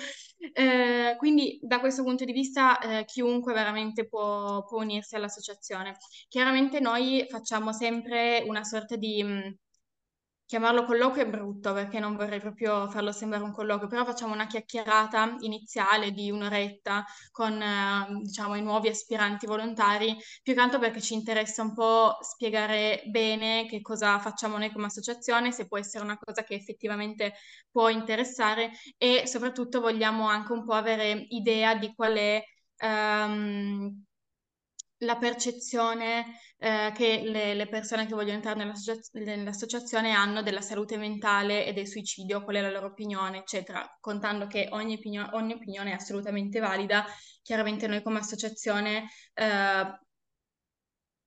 Eh, 0.52 1.16
quindi 1.20 1.58
da 1.62 1.80
questo 1.80 2.04
punto 2.04 2.26
di 2.26 2.34
vista 2.34 2.78
eh, 2.80 3.06
chiunque 3.06 3.54
veramente 3.54 4.06
può, 4.06 4.62
può, 4.66 4.82
unirsi 4.82 5.16
all'associazione. 5.16 5.96
Chiaramente 6.28 6.82
noi 6.82 7.26
facciamo 7.30 7.72
sempre 7.72 8.44
una 8.46 8.66
sorta 8.66 8.98
di 8.98 9.24
mh, 9.24 9.56
chiamarlo 10.54 10.86
colloquio 10.86 11.24
è 11.24 11.28
brutto 11.28 11.74
perché 11.74 12.00
non 12.00 12.16
vorrei 12.16 12.40
proprio 12.40 12.88
farlo 12.88 13.12
sembrare 13.12 13.44
un 13.44 13.52
colloquio, 13.52 13.88
però 13.88 14.06
facciamo 14.06 14.34
una 14.36 14.46
chiacchierata 14.46 15.38
iniziale 15.40 16.12
di 16.12 16.30
un'oretta 16.30 17.04
con 17.32 17.60
eh, 17.60 18.20
diciamo, 18.22 18.54
i 18.54 18.62
nuovi 18.62 18.88
aspiranti 18.88 19.48
volontari, 19.48 20.16
più 20.44 20.54
che 20.54 20.60
altro 20.60 20.78
perché 20.78 21.02
ci 21.02 21.16
interessa 21.16 21.64
un 21.64 21.74
po' 21.74 22.20
spiegare 22.22 23.02
bene 23.08 23.66
che 23.66 23.82
cosa 23.82 24.20
facciamo 24.20 24.60
noi 24.60 24.72
come 24.72 24.86
associazione, 24.86 25.52
se 25.52 25.66
può 25.66 25.80
essere 25.80 26.04
una 26.04 26.20
cosa 26.20 26.44
che 26.44 26.54
effettivamente 26.54 27.34
può 27.72 27.90
interessare 27.90 28.74
e 29.00 29.24
soprattutto 29.26 29.82
vogliamo 29.82 30.28
anche 30.28 30.52
un 30.52 30.64
po' 30.66 30.74
avere 30.74 31.26
idea 31.30 31.74
di 31.74 31.96
qual 31.96 32.14
è... 32.14 32.44
Um, 32.80 34.04
la 35.04 35.18
percezione 35.18 36.40
eh, 36.58 36.92
che 36.96 37.22
le, 37.26 37.54
le, 37.54 37.68
persone 37.68 38.06
che 38.06 38.14
vogliono 38.14 38.36
entrare 38.36 38.64
nell'associazione 39.14 40.12
hanno 40.12 40.42
della 40.42 40.62
salute 40.62 40.98
mentale 40.98 41.66
e 41.66 41.74
del 41.74 41.88
suicidio, 41.88 42.44
qual 42.44 42.58
è 42.58 42.62
la 42.62 42.72
loro 42.72 42.88
opinione, 42.88 43.40
eccetera, 43.40 43.86
contando 44.00 44.48
che 44.48 44.68
ogni, 44.72 44.96
opinio- 44.96 45.30
ogni 45.34 45.54
opinione 45.54 45.92
è 45.92 45.96
assolutamente 45.96 46.60
valida. 46.60 47.06
Chiaramente 47.42 47.88
noi 47.88 48.02
come 48.02 48.20
associazione 48.20 49.10
eh, 49.34 50.00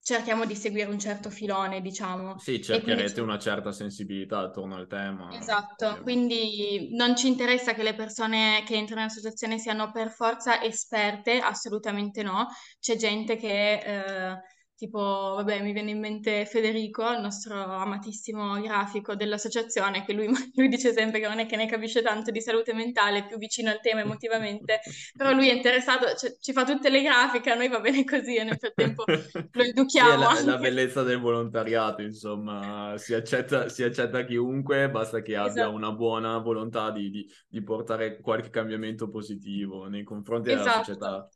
cerchiamo 0.07 0.45
di 0.45 0.55
seguire 0.55 0.89
un 0.89 1.01
certo 1.01 1.31
filone, 1.31 1.81
diciamo. 1.81 2.39
Sì, 2.39 2.63
cercherete 2.63 3.15
quindi... 3.15 3.21
una 3.23 3.41
certa 3.41 3.73
sensibilità 3.73 4.39
attorno 4.39 4.77
al 4.77 4.87
tema. 4.87 5.37
Esatto, 5.37 5.99
quindi 6.03 6.91
non 6.93 7.17
ci 7.17 7.27
interessa 7.27 7.75
che 7.75 7.83
le 7.83 7.97
persone 7.97 8.63
che 8.65 8.77
entrano 8.77 9.01
in 9.01 9.09
associazione 9.09 9.59
siano 9.59 9.91
per 9.91 10.11
forza 10.11 10.63
esperte, 10.63 11.41
assolutamente 11.41 12.23
no. 12.23 12.47
C'è 12.79 12.95
gente 12.95 13.35
che... 13.35 13.73
Eh, 13.75 14.55
Tipo, 14.77 15.01
vabbè, 15.01 15.63
mi 15.63 15.73
viene 15.73 15.93
in 15.93 15.99
mente 15.99 16.45
Federico, 16.45 17.11
il 17.11 17.23
nostro 17.23 17.63
amatissimo 17.63 18.61
grafico 18.61 19.15
dell'associazione, 19.15 20.05
che 20.05 20.13
lui, 20.13 20.29
lui, 20.55 20.69
dice 20.69 20.93
sempre 20.93 21.19
che 21.19 21.27
non 21.27 21.39
è 21.39 21.47
che 21.47 21.57
ne 21.57 21.65
capisce 21.67 22.03
tanto 22.03 22.31
di 22.31 22.43
salute 22.43 22.75
mentale, 22.75 23.21
è 23.21 23.27
più 23.27 23.39
vicino 23.39 23.71
al 23.71 23.81
tema 23.81 24.03
emotivamente, 24.03 24.81
però 25.17 25.33
lui 25.33 25.49
è 25.49 25.55
interessato, 25.55 26.15
cioè, 26.15 26.37
ci 26.39 26.53
fa 26.53 26.65
tutte 26.65 26.91
le 26.91 27.01
grafiche, 27.01 27.53
a 27.53 27.55
noi 27.55 27.69
va 27.69 27.81
bene 27.81 28.05
così 28.05 28.37
e 28.37 28.45
nel 28.45 28.59
frattempo 28.59 29.05
lo 29.07 29.63
educhiamo. 29.63 29.95
Sì, 30.37 30.43
è 30.43 30.45
la, 30.45 30.53
la, 30.53 30.59
bellezza 30.59 31.03
del 31.03 31.21
volontariato, 31.21 32.03
insomma, 32.03 32.95
si 32.99 33.15
accetta, 33.15 33.71
si 33.71 33.83
accetta 33.83 34.25
chiunque, 34.27 34.91
basta 34.91 35.23
che 35.23 35.37
abbia 35.37 35.63
esatto. 35.63 35.71
una 35.71 35.93
buona 35.93 36.37
volontà 36.39 36.91
di, 36.91 37.09
di, 37.09 37.27
di, 37.49 37.63
portare 37.63 38.21
qualche 38.21 38.51
cambiamento 38.51 39.09
positivo 39.09 39.87
nei 39.87 40.03
confronti 40.03 40.49
della 40.49 40.61
esatto. 40.61 40.85
società. 40.85 41.29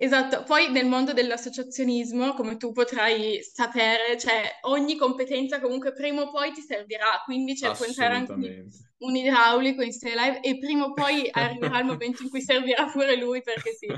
Esatto, 0.00 0.44
poi 0.44 0.70
nel 0.70 0.86
mondo 0.86 1.12
dell'associazionismo, 1.12 2.34
come 2.34 2.56
tu 2.56 2.70
potrai 2.70 3.42
sapere, 3.42 4.16
cioè 4.16 4.48
ogni 4.62 4.94
competenza 4.94 5.60
comunque 5.60 5.92
prima 5.92 6.22
o 6.22 6.30
poi 6.30 6.52
ti 6.52 6.60
servirà, 6.60 7.20
quindi 7.24 7.56
cioè, 7.56 7.74
può 7.74 7.84
entrare 7.84 8.14
anche 8.14 8.66
un 8.98 9.16
idraulico 9.16 9.82
in 9.82 9.92
Stay 9.92 10.14
Live 10.14 10.40
e 10.40 10.56
prima 10.58 10.84
o 10.84 10.92
poi 10.92 11.28
arriverà 11.32 11.80
il 11.80 11.86
momento 11.86 12.22
in 12.22 12.30
cui 12.30 12.40
servirà 12.40 12.86
pure 12.86 13.16
lui 13.16 13.42
perché 13.42 13.72
sì. 13.72 13.88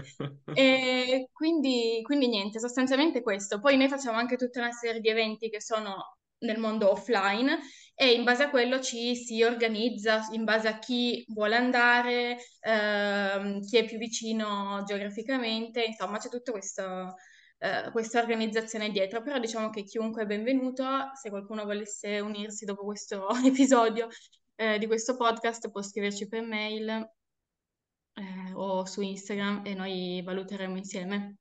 E 0.54 1.28
quindi, 1.32 2.00
quindi 2.02 2.28
niente, 2.28 2.60
sostanzialmente 2.60 3.20
questo. 3.20 3.60
Poi 3.60 3.76
noi 3.76 3.88
facciamo 3.88 4.16
anche 4.16 4.36
tutta 4.36 4.60
una 4.60 4.72
serie 4.72 5.02
di 5.02 5.08
eventi 5.10 5.50
che 5.50 5.60
sono 5.60 6.16
nel 6.38 6.58
mondo 6.58 6.90
offline 6.90 7.58
e 8.00 8.14
in 8.14 8.24
base 8.24 8.44
a 8.44 8.48
quello 8.48 8.80
ci 8.80 9.14
si 9.14 9.42
organizza 9.42 10.26
in 10.32 10.44
base 10.44 10.68
a 10.68 10.78
chi 10.78 11.22
vuole 11.28 11.54
andare, 11.56 12.38
ehm, 12.60 13.60
chi 13.60 13.76
è 13.76 13.84
più 13.84 13.98
vicino 13.98 14.82
geograficamente, 14.86 15.84
insomma 15.84 16.16
c'è 16.16 16.30
tutta 16.30 16.50
questo, 16.50 17.16
eh, 17.58 17.90
questa 17.92 18.18
organizzazione 18.18 18.90
dietro, 18.90 19.20
però 19.20 19.38
diciamo 19.38 19.68
che 19.68 19.82
chiunque 19.82 20.22
è 20.22 20.26
benvenuto, 20.26 21.10
se 21.12 21.28
qualcuno 21.28 21.64
volesse 21.66 22.20
unirsi 22.20 22.64
dopo 22.64 22.84
questo 22.84 23.28
episodio 23.44 24.08
eh, 24.54 24.78
di 24.78 24.86
questo 24.86 25.14
podcast 25.14 25.70
può 25.70 25.82
scriverci 25.82 26.26
per 26.26 26.42
mail 26.42 26.88
eh, 26.88 28.52
o 28.54 28.86
su 28.86 29.02
Instagram 29.02 29.60
e 29.66 29.74
noi 29.74 30.22
valuteremo 30.24 30.74
insieme. 30.78 31.36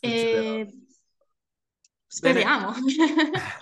E... 0.00 0.66
Speriamo. 2.06 2.74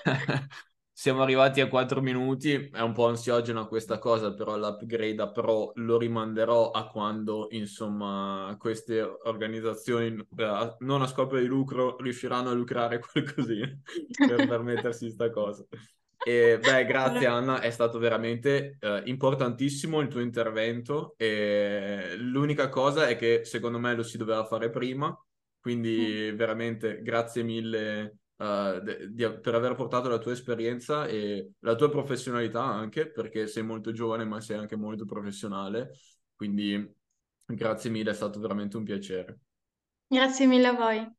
Siamo 0.98 1.20
arrivati 1.20 1.60
a 1.60 1.68
4 1.68 2.00
minuti, 2.00 2.70
è 2.72 2.80
un 2.80 2.94
po' 2.94 3.06
ansiogena 3.06 3.66
questa 3.66 3.98
cosa, 3.98 4.32
però 4.32 4.56
l'upgrade 4.56 5.20
a 5.20 5.30
Pro 5.30 5.72
lo 5.74 5.98
rimanderò 5.98 6.70
a 6.70 6.86
quando, 6.86 7.48
insomma, 7.50 8.56
queste 8.58 9.02
organizzazioni 9.02 10.26
eh, 10.38 10.76
non 10.78 11.02
a 11.02 11.06
scopo 11.06 11.36
di 11.36 11.44
lucro 11.44 11.98
riusciranno 11.98 12.48
a 12.48 12.54
lucrare 12.54 12.98
qualcosina 13.12 13.78
per 14.26 14.48
permettersi 14.48 15.04
questa 15.04 15.28
cosa. 15.28 15.66
E 16.24 16.58
beh, 16.58 16.86
grazie 16.86 17.26
Anna, 17.26 17.60
è 17.60 17.68
stato 17.68 17.98
veramente 17.98 18.78
eh, 18.80 19.02
importantissimo 19.04 20.00
il 20.00 20.08
tuo 20.08 20.20
intervento 20.20 21.12
e 21.18 22.14
l'unica 22.16 22.70
cosa 22.70 23.06
è 23.06 23.16
che 23.16 23.44
secondo 23.44 23.78
me 23.78 23.94
lo 23.94 24.02
si 24.02 24.16
doveva 24.16 24.46
fare 24.46 24.70
prima, 24.70 25.14
quindi 25.60 26.30
mm. 26.32 26.36
veramente 26.36 27.02
grazie 27.02 27.42
mille 27.42 28.20
uh, 28.36 28.80
de- 28.80 29.12
di- 29.12 29.38
per 29.40 29.54
aver 29.54 29.74
portato 29.74 30.08
la 30.08 30.18
tua 30.18 30.32
esperienza 30.32 31.06
e 31.06 31.52
la 31.60 31.74
tua 31.74 31.90
professionalità 31.90 32.62
anche, 32.62 33.10
perché 33.10 33.46
sei 33.46 33.62
molto 33.62 33.92
giovane 33.92 34.24
ma 34.24 34.40
sei 34.40 34.58
anche 34.58 34.76
molto 34.76 35.04
professionale, 35.04 35.96
quindi 36.34 36.94
grazie 37.44 37.90
mille, 37.90 38.10
è 38.10 38.14
stato 38.14 38.40
veramente 38.40 38.76
un 38.76 38.84
piacere. 38.84 39.40
Grazie 40.08 40.46
mille 40.46 40.68
a 40.68 40.72
voi. 40.72 41.14